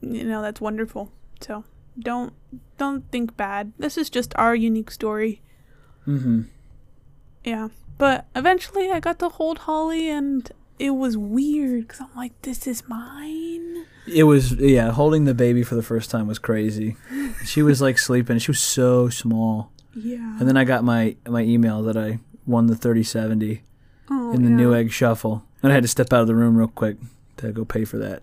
you 0.00 0.24
know, 0.24 0.42
that's 0.42 0.60
wonderful. 0.60 1.12
So, 1.40 1.64
don't 1.98 2.32
don't 2.78 3.10
think 3.10 3.36
bad. 3.36 3.72
This 3.78 3.96
is 3.96 4.10
just 4.10 4.32
our 4.36 4.54
unique 4.54 4.90
story. 4.90 5.42
Mm-hmm. 6.06 6.42
Yeah. 7.44 7.68
But 7.98 8.26
eventually 8.34 8.90
I 8.90 9.00
got 9.00 9.18
to 9.20 9.28
hold 9.28 9.58
Holly 9.58 10.08
and 10.08 10.50
it 10.78 10.90
was 10.90 11.16
weird 11.16 11.88
cuz 11.88 12.00
I'm 12.00 12.14
like 12.16 12.40
this 12.42 12.66
is 12.66 12.88
mine. 12.88 13.86
It 14.06 14.24
was 14.24 14.52
yeah, 14.54 14.90
holding 14.90 15.24
the 15.24 15.34
baby 15.34 15.62
for 15.62 15.76
the 15.76 15.82
first 15.82 16.10
time 16.10 16.26
was 16.26 16.38
crazy. 16.38 16.96
She 17.44 17.62
was 17.62 17.82
like 17.82 17.98
sleeping. 17.98 18.38
She 18.38 18.52
was 18.52 18.60
so 18.60 19.08
small. 19.08 19.72
Yeah. 19.94 20.38
And 20.38 20.48
then 20.48 20.56
I 20.56 20.64
got 20.64 20.84
my 20.84 21.16
my 21.28 21.42
email 21.42 21.82
that 21.82 21.96
I 21.96 22.20
won 22.46 22.66
the 22.66 22.76
3070 22.76 23.62
oh, 24.10 24.32
in 24.32 24.44
the 24.44 24.50
yeah. 24.50 24.56
Newegg 24.56 24.90
Shuffle. 24.90 25.44
And 25.62 25.72
I 25.72 25.74
had 25.74 25.82
to 25.82 25.88
step 25.88 26.12
out 26.12 26.22
of 26.22 26.26
the 26.26 26.34
room 26.34 26.56
real 26.56 26.68
quick 26.68 26.96
to 27.38 27.52
go 27.52 27.64
pay 27.64 27.84
for 27.84 27.98
that. 27.98 28.22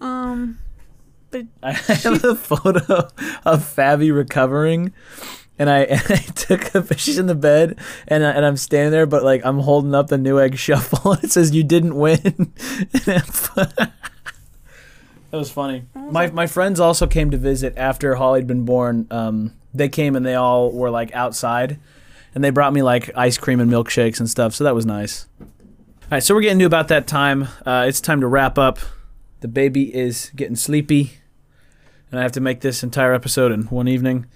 Um 0.00 0.58
I 1.62 1.72
have 1.72 2.24
a 2.24 2.34
photo 2.34 3.08
of 3.44 3.62
Fabi 3.74 4.14
recovering, 4.14 4.92
and 5.58 5.68
I, 5.70 5.78
and 5.84 6.02
I 6.08 6.16
took 6.16 6.74
a 6.74 6.98
she's 6.98 7.18
in 7.18 7.26
the 7.26 7.34
bed, 7.34 7.78
and 8.08 8.24
I, 8.24 8.30
and 8.30 8.44
I'm 8.44 8.56
standing 8.56 8.92
there, 8.92 9.06
but 9.06 9.22
like 9.22 9.44
I'm 9.44 9.60
holding 9.60 9.94
up 9.94 10.08
the 10.08 10.16
Newegg 10.16 10.56
Shuffle, 10.56 11.12
and 11.14 11.24
it 11.24 11.30
says 11.30 11.54
you 11.54 11.64
didn't 11.64 11.96
win. 11.96 12.52
that 12.92 13.90
was 15.32 15.50
funny. 15.50 15.84
My 15.94 16.30
my 16.30 16.46
friends 16.46 16.80
also 16.80 17.06
came 17.06 17.30
to 17.30 17.36
visit 17.36 17.74
after 17.76 18.14
Holly 18.14 18.40
had 18.40 18.46
been 18.46 18.64
born. 18.64 19.06
Um, 19.10 19.52
they 19.74 19.88
came 19.88 20.16
and 20.16 20.24
they 20.24 20.34
all 20.34 20.70
were 20.72 20.90
like 20.90 21.14
outside, 21.14 21.78
and 22.34 22.42
they 22.42 22.50
brought 22.50 22.72
me 22.72 22.82
like 22.82 23.10
ice 23.16 23.36
cream 23.38 23.60
and 23.60 23.70
milkshakes 23.70 24.20
and 24.20 24.30
stuff. 24.30 24.54
So 24.54 24.64
that 24.64 24.74
was 24.74 24.86
nice. 24.86 25.26
All 25.40 26.10
right, 26.12 26.22
so 26.22 26.36
we're 26.36 26.42
getting 26.42 26.60
to 26.60 26.66
about 26.66 26.88
that 26.88 27.08
time. 27.08 27.48
Uh, 27.64 27.86
it's 27.88 28.00
time 28.00 28.20
to 28.20 28.28
wrap 28.28 28.58
up. 28.58 28.78
The 29.40 29.48
baby 29.48 29.94
is 29.94 30.30
getting 30.34 30.56
sleepy 30.56 31.18
and 32.10 32.20
I 32.20 32.22
have 32.22 32.32
to 32.32 32.40
make 32.40 32.60
this 32.60 32.82
entire 32.82 33.12
episode 33.12 33.52
in 33.52 33.64
one 33.64 33.88
evening. 33.88 34.26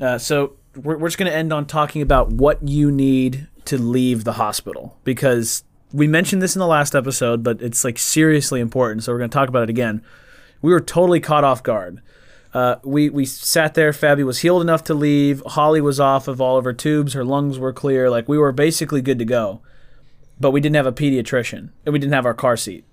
Uh, 0.00 0.18
so 0.18 0.54
we're, 0.74 0.96
we're 0.96 1.08
just 1.08 1.18
going 1.18 1.30
to 1.30 1.36
end 1.36 1.52
on 1.52 1.66
talking 1.66 2.02
about 2.02 2.32
what 2.32 2.66
you 2.66 2.90
need 2.90 3.46
to 3.66 3.78
leave 3.78 4.24
the 4.24 4.32
hospital 4.32 4.98
because 5.04 5.64
we 5.92 6.06
mentioned 6.08 6.42
this 6.42 6.56
in 6.56 6.60
the 6.60 6.66
last 6.66 6.94
episode, 6.94 7.42
but 7.42 7.60
it's 7.60 7.84
like 7.84 7.98
seriously 7.98 8.60
important. 8.60 9.04
So 9.04 9.12
we're 9.12 9.18
going 9.18 9.30
to 9.30 9.34
talk 9.34 9.48
about 9.48 9.64
it 9.64 9.70
again. 9.70 10.02
We 10.62 10.72
were 10.72 10.80
totally 10.80 11.20
caught 11.20 11.44
off 11.44 11.62
guard. 11.62 12.00
Uh, 12.54 12.76
we 12.84 13.08
we 13.08 13.24
sat 13.24 13.72
there. 13.74 13.92
Fabi 13.92 14.24
was 14.24 14.40
healed 14.40 14.60
enough 14.60 14.84
to 14.84 14.94
leave. 14.94 15.42
Holly 15.46 15.80
was 15.80 15.98
off 15.98 16.28
of 16.28 16.38
all 16.40 16.58
of 16.58 16.64
her 16.64 16.74
tubes. 16.74 17.14
Her 17.14 17.24
lungs 17.24 17.58
were 17.58 17.72
clear. 17.72 18.10
Like 18.10 18.28
we 18.28 18.36
were 18.36 18.52
basically 18.52 19.00
good 19.00 19.18
to 19.18 19.24
go, 19.24 19.62
but 20.38 20.50
we 20.50 20.60
didn't 20.60 20.76
have 20.76 20.86
a 20.86 20.92
pediatrician 20.92 21.70
and 21.86 21.92
we 21.94 21.98
didn't 21.98 22.12
have 22.12 22.26
our 22.26 22.34
car 22.34 22.58
seat 22.58 22.84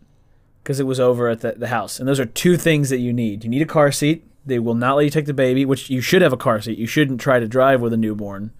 because 0.64 0.80
it 0.80 0.86
was 0.86 1.00
over 1.00 1.28
at 1.30 1.42
the, 1.42 1.54
the 1.54 1.68
house. 1.68 2.00
And 2.00 2.08
those 2.08 2.20
are 2.20 2.26
two 2.26 2.58
things 2.58 2.90
that 2.90 3.00
you 3.00 3.14
need. 3.14 3.44
You 3.44 3.50
need 3.50 3.62
a 3.62 3.66
car 3.66 3.92
seat. 3.92 4.26
They 4.46 4.60
will 4.60 4.76
not 4.76 4.96
let 4.96 5.06
you 5.06 5.12
take 5.12 5.26
the 5.26 5.34
baby, 5.34 5.66
which 5.66 5.90
you 5.90 6.02
should 6.02 6.22
have 6.22 6.34
a 6.34 6.38
car 6.38 6.62
seat. 6.62 6.78
You 6.78 6.88
shouldn't 6.88 7.22
try 7.22 7.40
to 7.40 7.48
drive 7.48 7.82
with 7.82 7.94
a 7.94 7.98
newborn, 7.98 8.52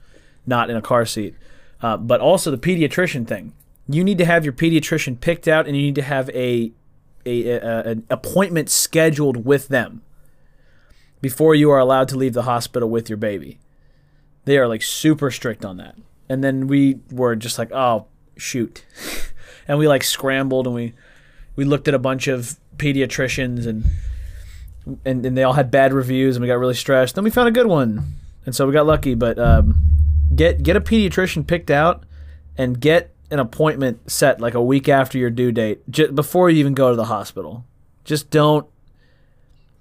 not 0.46 0.70
in 0.70 0.76
a 0.76 0.82
car 0.82 1.06
seat. 1.06 1.36
Uh, 1.82 1.98
but 1.98 2.22
also 2.22 2.52
the 2.52 2.58
pediatrician 2.58 3.28
thing. 3.28 3.54
You 3.88 4.04
need 4.04 4.18
to 4.18 4.26
have 4.26 4.44
your 4.44 4.54
pediatrician 4.54 5.20
picked 5.20 5.48
out, 5.48 5.66
and 5.66 5.76
you 5.76 5.82
need 5.82 5.96
to 5.96 6.04
have 6.04 6.30
a, 6.30 6.72
a, 7.26 7.50
a 7.50 7.82
an 7.84 8.06
appointment 8.10 8.70
scheduled 8.70 9.46
with 9.46 9.70
them 9.70 10.04
before 11.22 11.56
you 11.56 11.72
are 11.72 11.80
allowed 11.80 12.08
to 12.10 12.18
leave 12.18 12.34
the 12.34 12.44
hospital 12.44 12.90
with 12.90 13.10
your 13.10 13.18
baby. 13.18 13.60
They 14.46 14.58
are 14.58 14.68
like 14.68 14.82
super 14.82 15.32
strict 15.32 15.66
on 15.66 15.78
that. 15.78 15.96
And 16.28 16.44
then 16.44 16.68
we 16.68 17.00
were 17.12 17.36
just 17.36 17.58
like, 17.58 17.72
oh 17.72 18.08
shoot, 18.38 18.86
and 19.68 19.80
we 19.80 19.88
like 19.88 20.04
scrambled 20.04 20.68
and 20.68 20.76
we 20.76 20.94
we 21.60 21.66
looked 21.66 21.90
at 21.90 21.94
a 21.94 22.00
bunch 22.00 22.30
of 22.30 22.58
pediatricians 22.78 23.68
and, 23.68 23.84
and 25.04 25.26
and 25.26 25.38
they 25.38 25.44
all 25.44 25.52
had 25.52 25.70
bad 25.70 25.92
reviews 25.92 26.38
and 26.38 26.42
we 26.42 26.48
got 26.48 26.58
really 26.58 26.74
stressed. 26.74 27.16
Then 27.16 27.26
we 27.26 27.30
found 27.30 27.50
a 27.50 27.52
good 27.52 27.68
one, 27.68 28.14
and 28.46 28.56
so 28.56 28.66
we 28.66 28.72
got 28.72 28.86
lucky. 28.86 29.14
But 29.14 29.38
um, 29.38 29.76
get 30.34 30.64
get 30.64 30.78
a 30.78 30.82
pediatrician 30.82 31.46
picked 31.46 31.70
out 31.70 32.06
and 32.58 32.80
get 32.80 33.14
an 33.30 33.40
appointment 33.40 34.10
set 34.10 34.40
like 34.40 34.54
a 34.54 34.62
week 34.62 34.88
after 34.88 35.18
your 35.18 35.30
due 35.30 35.52
date, 35.52 35.82
j- 35.90 36.08
before 36.08 36.50
you 36.50 36.60
even 36.60 36.74
go 36.74 36.92
to 36.92 36.96
the 36.96 37.06
hospital. 37.06 37.66
Just 38.06 38.30
don't 38.30 38.66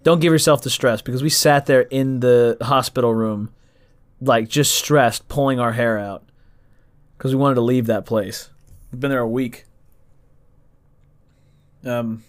don't 0.02 0.18
give 0.18 0.32
yourself 0.32 0.62
the 0.62 0.70
stress 0.70 1.00
because 1.00 1.22
we 1.22 1.30
sat 1.30 1.66
there 1.66 1.82
in 1.82 2.18
the 2.18 2.56
hospital 2.60 3.14
room, 3.14 3.54
like 4.20 4.48
just 4.48 4.74
stressed, 4.74 5.28
pulling 5.28 5.60
our 5.60 5.74
hair 5.74 5.96
out 5.96 6.24
because 7.16 7.32
we 7.32 7.40
wanted 7.40 7.54
to 7.54 7.60
leave 7.60 7.86
that 7.86 8.04
place. 8.04 8.50
We've 8.90 9.00
been 9.00 9.10
there 9.10 9.20
a 9.20 9.28
week. 9.28 9.64
Um, 11.88 12.24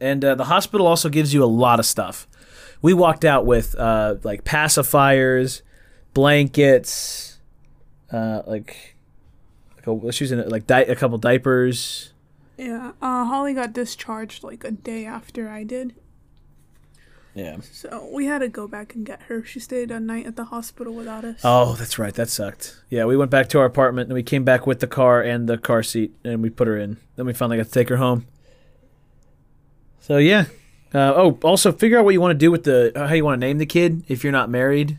and 0.00 0.24
uh, 0.24 0.34
the 0.34 0.44
hospital 0.44 0.86
also 0.86 1.08
gives 1.08 1.32
you 1.32 1.42
a 1.44 1.46
lot 1.46 1.78
of 1.78 1.86
stuff. 1.86 2.26
We 2.82 2.92
walked 2.94 3.24
out 3.24 3.46
with 3.46 3.74
uh, 3.78 4.16
like 4.24 4.44
pacifiers, 4.44 5.62
blankets, 6.14 7.38
uh, 8.12 8.42
like 8.46 8.96
like 9.76 9.86
a, 9.86 10.12
she 10.12 10.24
was 10.24 10.32
in 10.32 10.40
it, 10.40 10.48
like 10.48 10.66
di- 10.66 10.82
a 10.84 10.96
couple 10.96 11.18
diapers. 11.18 12.12
Yeah. 12.58 12.92
Uh 13.00 13.24
Holly 13.24 13.54
got 13.54 13.72
discharged 13.72 14.44
like 14.44 14.62
a 14.64 14.70
day 14.70 15.04
after 15.06 15.48
I 15.48 15.64
did. 15.64 15.94
Yeah. 17.34 17.58
So 17.62 18.08
we 18.12 18.26
had 18.26 18.40
to 18.40 18.48
go 18.48 18.68
back 18.68 18.94
and 18.94 19.06
get 19.06 19.22
her. 19.22 19.42
She 19.42 19.58
stayed 19.58 19.90
a 19.90 19.98
night 19.98 20.26
at 20.26 20.36
the 20.36 20.44
hospital 20.46 20.92
without 20.92 21.24
us. 21.24 21.40
Oh, 21.42 21.74
that's 21.74 21.98
right. 21.98 22.12
That 22.12 22.28
sucked. 22.28 22.82
Yeah, 22.90 23.06
we 23.06 23.16
went 23.16 23.30
back 23.30 23.48
to 23.50 23.58
our 23.58 23.64
apartment 23.64 24.08
and 24.08 24.14
we 24.14 24.22
came 24.22 24.44
back 24.44 24.66
with 24.66 24.80
the 24.80 24.86
car 24.86 25.22
and 25.22 25.48
the 25.48 25.56
car 25.56 25.82
seat 25.82 26.12
and 26.24 26.42
we 26.42 26.50
put 26.50 26.68
her 26.68 26.76
in. 26.76 26.98
Then 27.16 27.24
we 27.26 27.32
finally 27.32 27.56
got 27.56 27.66
to 27.66 27.72
take 27.72 27.88
her 27.88 27.96
home. 27.96 28.26
So 30.02 30.18
yeah. 30.18 30.46
Uh, 30.92 31.14
oh, 31.16 31.38
also 31.42 31.72
figure 31.72 31.98
out 31.98 32.04
what 32.04 32.12
you 32.12 32.20
want 32.20 32.32
to 32.32 32.38
do 32.38 32.50
with 32.50 32.64
the 32.64 32.92
how 32.94 33.14
you 33.14 33.24
want 33.24 33.40
to 33.40 33.46
name 33.46 33.56
the 33.56 33.64
kid 33.66 34.04
if 34.08 34.22
you're 34.22 34.32
not 34.32 34.50
married. 34.50 34.98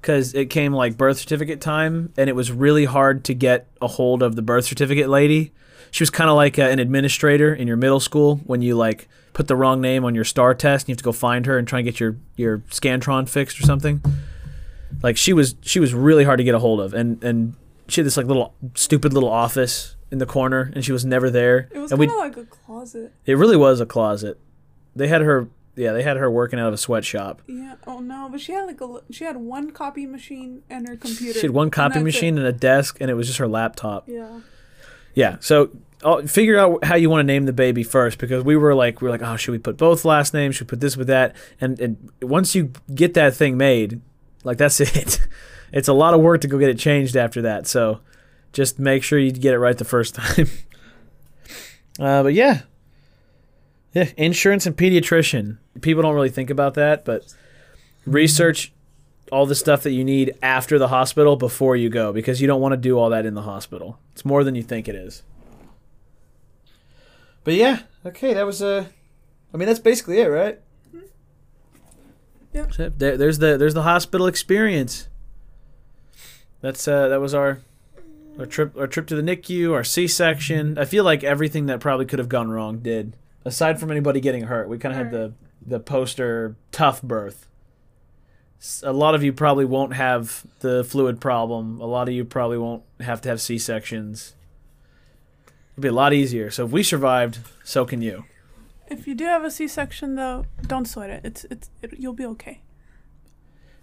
because 0.00 0.34
it 0.34 0.46
came 0.46 0.72
like 0.72 0.96
birth 0.96 1.18
certificate 1.18 1.60
time, 1.60 2.12
and 2.16 2.28
it 2.28 2.34
was 2.34 2.50
really 2.50 2.86
hard 2.86 3.24
to 3.24 3.34
get 3.34 3.68
a 3.80 3.86
hold 3.86 4.22
of 4.22 4.34
the 4.36 4.42
birth 4.42 4.64
certificate 4.64 5.08
lady. 5.08 5.52
She 5.90 6.02
was 6.02 6.10
kind 6.10 6.30
of 6.30 6.36
like 6.36 6.58
uh, 6.58 6.62
an 6.62 6.78
administrator 6.78 7.52
in 7.54 7.66
your 7.66 7.76
middle 7.76 8.00
school 8.00 8.36
when 8.46 8.62
you 8.62 8.76
like 8.76 9.08
put 9.32 9.48
the 9.48 9.56
wrong 9.56 9.80
name 9.80 10.04
on 10.04 10.14
your 10.14 10.24
star 10.24 10.54
test 10.54 10.84
and 10.84 10.88
you 10.88 10.92
have 10.92 10.98
to 10.98 11.04
go 11.04 11.12
find 11.12 11.46
her 11.46 11.58
and 11.58 11.66
try 11.66 11.80
and 11.80 11.86
get 11.86 12.00
your 12.00 12.16
your 12.36 12.58
Scantron 12.70 13.28
fixed 13.28 13.58
or 13.60 13.62
something. 13.62 14.02
Like 15.02 15.16
she 15.16 15.32
was 15.32 15.54
she 15.62 15.80
was 15.80 15.92
really 15.94 16.24
hard 16.24 16.38
to 16.38 16.44
get 16.44 16.54
a 16.54 16.58
hold 16.58 16.80
of, 16.80 16.94
and 16.94 17.22
and 17.22 17.54
she 17.88 18.00
had 18.00 18.06
this 18.06 18.16
like 18.16 18.26
little 18.26 18.54
stupid 18.74 19.12
little 19.12 19.28
office 19.28 19.96
in 20.10 20.18
the 20.18 20.26
corner, 20.26 20.70
and 20.74 20.84
she 20.84 20.92
was 20.92 21.04
never 21.04 21.30
there. 21.30 21.68
It 21.72 21.78
was 21.78 21.92
and 21.92 22.00
kind 22.00 22.10
of 22.10 22.16
like 22.16 22.36
a 22.36 22.44
closet. 22.44 23.12
it 23.26 23.36
really 23.36 23.56
was 23.56 23.80
a 23.80 23.86
closet. 23.86 24.38
They 24.96 25.08
had 25.08 25.20
her 25.22 25.48
yeah 25.76 25.92
they 25.92 26.02
had 26.02 26.16
her 26.16 26.30
working 26.30 26.58
out 26.58 26.68
of 26.68 26.74
a 26.74 26.78
sweatshop. 26.78 27.42
Yeah. 27.46 27.76
Oh 27.86 28.00
no, 28.00 28.28
but 28.30 28.40
she 28.40 28.52
had 28.52 28.66
like 28.66 28.80
a 28.80 29.02
she 29.10 29.24
had 29.24 29.36
one 29.36 29.70
copy 29.70 30.06
machine 30.06 30.62
and 30.68 30.88
her 30.88 30.96
computer. 30.96 31.38
She 31.38 31.46
had 31.46 31.52
one 31.52 31.66
and 31.66 31.72
copy 31.72 32.00
it. 32.00 32.02
machine 32.02 32.38
and 32.38 32.46
a 32.46 32.52
desk, 32.52 32.98
and 33.00 33.10
it 33.10 33.14
was 33.14 33.26
just 33.26 33.38
her 33.38 33.48
laptop. 33.48 34.08
Yeah. 34.08 34.40
Yeah. 35.14 35.36
So 35.40 35.70
uh, 36.02 36.22
figure 36.22 36.58
out 36.58 36.84
how 36.84 36.94
you 36.96 37.10
want 37.10 37.20
to 37.20 37.24
name 37.24 37.44
the 37.44 37.52
baby 37.52 37.82
first 37.82 38.18
because 38.18 38.42
we 38.44 38.56
were 38.56 38.74
like 38.74 39.00
we 39.00 39.06
were 39.06 39.10
like 39.10 39.22
oh 39.22 39.36
should 39.36 39.52
we 39.52 39.58
put 39.58 39.76
both 39.76 40.04
last 40.04 40.32
names 40.32 40.56
should 40.56 40.66
we 40.66 40.70
put 40.70 40.80
this 40.80 40.96
with 40.96 41.08
that 41.08 41.36
and 41.60 41.78
and 41.78 42.10
once 42.22 42.54
you 42.54 42.72
get 42.94 43.14
that 43.14 43.34
thing 43.34 43.56
made 43.56 44.00
like 44.42 44.56
that's 44.56 44.80
it 44.80 45.20
it's 45.72 45.88
a 45.88 45.92
lot 45.92 46.14
of 46.14 46.20
work 46.20 46.40
to 46.40 46.48
go 46.48 46.58
get 46.58 46.70
it 46.70 46.78
changed 46.78 47.16
after 47.16 47.42
that 47.42 47.66
so 47.66 48.00
just 48.52 48.78
make 48.78 49.02
sure 49.02 49.18
you 49.18 49.30
get 49.30 49.54
it 49.54 49.58
right 49.58 49.78
the 49.78 49.84
first 49.84 50.14
time 50.16 50.48
uh, 51.98 52.22
but 52.22 52.34
yeah 52.34 52.62
yeah 53.92 54.08
insurance 54.16 54.66
and 54.66 54.76
pediatrician 54.76 55.58
people 55.80 56.02
don't 56.02 56.14
really 56.14 56.30
think 56.30 56.50
about 56.50 56.74
that 56.74 57.04
but 57.04 57.34
research 58.06 58.72
all 59.32 59.46
the 59.46 59.54
stuff 59.54 59.82
that 59.84 59.92
you 59.92 60.04
need 60.04 60.34
after 60.42 60.78
the 60.78 60.88
hospital 60.88 61.36
before 61.36 61.76
you 61.76 61.88
go 61.88 62.12
because 62.12 62.40
you 62.40 62.46
don't 62.46 62.60
want 62.60 62.72
to 62.72 62.76
do 62.76 62.98
all 62.98 63.10
that 63.10 63.24
in 63.24 63.34
the 63.34 63.42
hospital 63.42 63.98
it's 64.12 64.24
more 64.24 64.42
than 64.42 64.54
you 64.54 64.62
think 64.62 64.88
it 64.88 64.94
is 64.94 65.22
but 67.44 67.54
yeah, 67.54 67.80
okay, 68.04 68.34
that 68.34 68.46
was 68.46 68.62
Uh, 68.62 68.86
I 69.52 69.56
mean, 69.56 69.66
that's 69.66 69.80
basically 69.80 70.20
it, 70.20 70.26
right? 70.26 70.60
Yep. 72.52 72.72
So 72.72 72.88
there, 72.90 73.16
there's 73.16 73.38
the 73.38 73.56
there's 73.56 73.74
the 73.74 73.82
hospital 73.82 74.26
experience. 74.26 75.08
That's 76.60 76.86
uh 76.86 77.08
that 77.08 77.20
was 77.20 77.32
our 77.32 77.60
our 78.40 78.46
trip 78.46 78.76
our 78.76 78.86
trip 78.86 79.06
to 79.08 79.14
the 79.14 79.22
NICU, 79.22 79.72
our 79.72 79.84
C-section. 79.84 80.78
I 80.78 80.86
feel 80.86 81.04
like 81.04 81.22
everything 81.22 81.66
that 81.66 81.78
probably 81.78 82.06
could 82.06 82.18
have 82.18 82.28
gone 82.28 82.50
wrong 82.50 82.78
did. 82.78 83.14
Aside 83.44 83.78
from 83.78 83.90
anybody 83.90 84.20
getting 84.20 84.44
hurt, 84.44 84.68
we 84.68 84.78
kind 84.78 84.92
of 84.92 84.98
had 84.98 85.10
the 85.10 85.34
the 85.64 85.78
poster 85.78 86.56
tough 86.72 87.02
birth. 87.02 87.46
A 88.82 88.92
lot 88.92 89.14
of 89.14 89.22
you 89.22 89.32
probably 89.32 89.64
won't 89.64 89.94
have 89.94 90.46
the 90.60 90.84
fluid 90.84 91.20
problem. 91.20 91.80
A 91.80 91.86
lot 91.86 92.08
of 92.08 92.14
you 92.14 92.24
probably 92.24 92.58
won't 92.58 92.82
have 93.00 93.20
to 93.22 93.28
have 93.30 93.40
C-sections. 93.40 94.34
It'd 95.72 95.82
be 95.82 95.88
a 95.88 95.92
lot 95.92 96.12
easier. 96.12 96.50
So 96.50 96.66
if 96.66 96.70
we 96.70 96.82
survived, 96.82 97.38
so 97.64 97.86
can 97.86 98.02
you. 98.02 98.24
If 98.88 99.06
you 99.06 99.14
do 99.14 99.24
have 99.24 99.44
a 99.44 99.50
C-section 99.50 100.14
though, 100.14 100.46
don't 100.66 100.86
sweat 100.86 101.10
it. 101.10 101.20
It's 101.24 101.44
it's 101.50 101.70
it, 101.82 101.98
you'll 101.98 102.14
be 102.14 102.26
okay. 102.26 102.62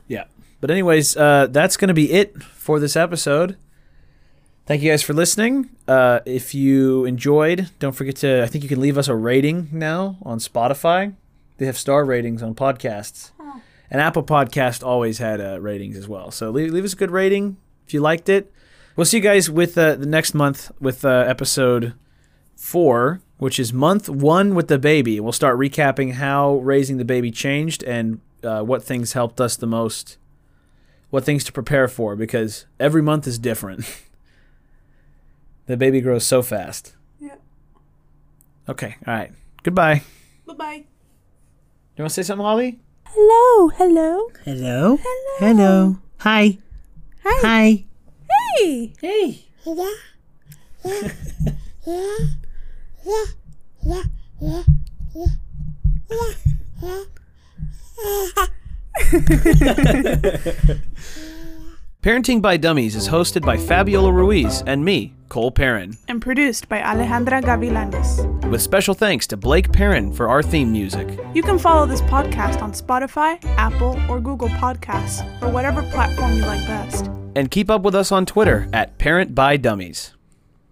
Yeah. 0.08 0.26
But 0.60 0.72
anyways, 0.72 1.16
uh, 1.16 1.48
that's 1.52 1.78
going 1.78 1.90
to 1.90 1.94
be 1.94 2.12
it 2.12 2.42
for 2.42 2.80
this 2.80 2.96
episode. 2.96 3.58
Thank 4.68 4.82
you 4.82 4.92
guys 4.92 5.02
for 5.02 5.14
listening. 5.14 5.70
Uh, 5.88 6.20
if 6.26 6.54
you 6.54 7.06
enjoyed, 7.06 7.70
don't 7.80 7.94
forget 7.94 8.18
to. 8.18 8.44
I 8.44 8.48
think 8.48 8.64
you 8.64 8.70
can 8.70 8.82
leave 8.82 8.98
us 8.98 9.08
a 9.08 9.16
rating 9.16 9.70
now 9.72 10.18
on 10.24 10.40
Spotify. 10.40 11.14
They 11.58 11.66
have 11.66 11.78
star 11.78 12.04
ratings 12.04 12.44
on 12.44 12.54
podcasts, 12.54 13.32
Oh. 13.40 13.62
and 13.90 14.02
Apple 14.02 14.24
Podcast 14.24 14.86
always 14.86 15.20
had 15.20 15.40
uh, 15.40 15.60
ratings 15.62 15.96
as 15.96 16.08
well. 16.08 16.32
So 16.32 16.52
leave, 16.52 16.72
leave 16.72 16.84
us 16.84 16.94
a 16.94 16.98
good 16.98 17.12
rating 17.12 17.56
if 17.88 17.94
you 17.94 18.02
liked 18.02 18.28
it. 18.28 18.52
We'll 18.98 19.06
see 19.06 19.18
you 19.18 19.24
guys 19.24 19.50
with 19.50 19.78
uh, 19.78 19.96
the 19.96 20.06
next 20.06 20.34
month 20.34 20.70
with 20.82 21.06
uh, 21.06 21.10
episode 21.28 21.94
four, 22.56 23.22
which 23.38 23.60
is 23.60 23.72
month 23.72 24.10
one 24.10 24.54
with 24.54 24.68
the 24.68 24.78
baby. 24.78 25.20
We'll 25.22 25.32
start 25.32 25.58
recapping 25.58 26.14
how 26.16 26.56
raising 26.58 26.98
the 26.98 27.06
baby 27.06 27.32
changed 27.32 27.84
and 27.84 28.20
uh, 28.44 28.62
what 28.64 28.84
things 28.84 29.14
helped 29.14 29.40
us 29.40 29.56
the 29.56 29.66
most, 29.68 30.18
what 31.10 31.24
things 31.24 31.44
to 31.46 31.54
prepare 31.54 31.88
for, 31.88 32.16
because 32.18 32.66
every 32.82 33.02
month 33.02 33.26
is 33.28 33.40
different. 33.40 33.86
the 35.68 35.78
baby 35.78 36.02
grows 36.02 36.26
so 36.26 36.42
fast. 36.42 36.96
Yeah. 37.20 37.36
Okay, 38.68 38.96
all 39.06 39.14
right. 39.14 39.32
Goodbye. 39.64 40.02
Bye 40.48 40.54
bye. 40.54 40.84
You 41.96 42.04
want 42.04 42.12
to 42.12 42.16
say 42.16 42.24
something, 42.24 42.46
Holly? 42.46 42.80
Hello. 43.06 43.70
Hello. 43.70 44.30
Hello? 44.46 44.98
Hello. 44.98 45.38
Hello. 45.40 45.98
Hi. 46.20 46.58
Hi. 47.24 47.40
Hi. 47.42 47.86
Hey. 48.58 48.94
Hey. 49.02 49.46
Parenting 62.04 62.42
by 62.42 62.56
Dummies 62.58 62.96
is 62.96 63.10
hosted 63.10 63.42
by 63.46 63.58
Fabiola 63.58 64.12
Ruiz 64.14 64.64
and 64.66 64.86
me, 64.86 65.14
Cole 65.30 65.52
Perrin, 65.52 65.98
And 66.08 66.22
produced 66.22 66.70
by 66.70 66.80
Alejandra 66.80 67.42
Gavilanes. 67.44 68.24
with 68.50 68.62
special 68.62 68.94
thanks 68.94 69.28
to 69.28 69.36
Blake 69.38 69.72
Perrine 69.74 70.14
for 70.14 70.30
our 70.30 70.42
theme 70.42 70.72
music. 70.72 71.08
You 71.34 71.42
can 71.44 71.60
follow 71.60 71.86
this 71.86 72.02
podcast 72.04 72.62
on 72.62 72.72
Spotify, 72.72 73.44
Apple, 73.58 74.00
or 74.10 74.22
Google 74.22 74.48
Podcasts, 74.50 75.22
or 75.42 75.50
whatever 75.50 75.82
platform 75.92 76.34
you 76.38 76.44
like 76.44 76.66
best. 76.68 77.10
And 77.36 77.52
keep 77.52 77.70
up 77.70 77.82
with 77.82 77.96
us 77.96 78.12
on 78.12 78.26
Twitter 78.26 78.70
at 78.72 78.98
Parent 79.00 79.36
by 79.36 79.58
Dummies. 79.58 80.14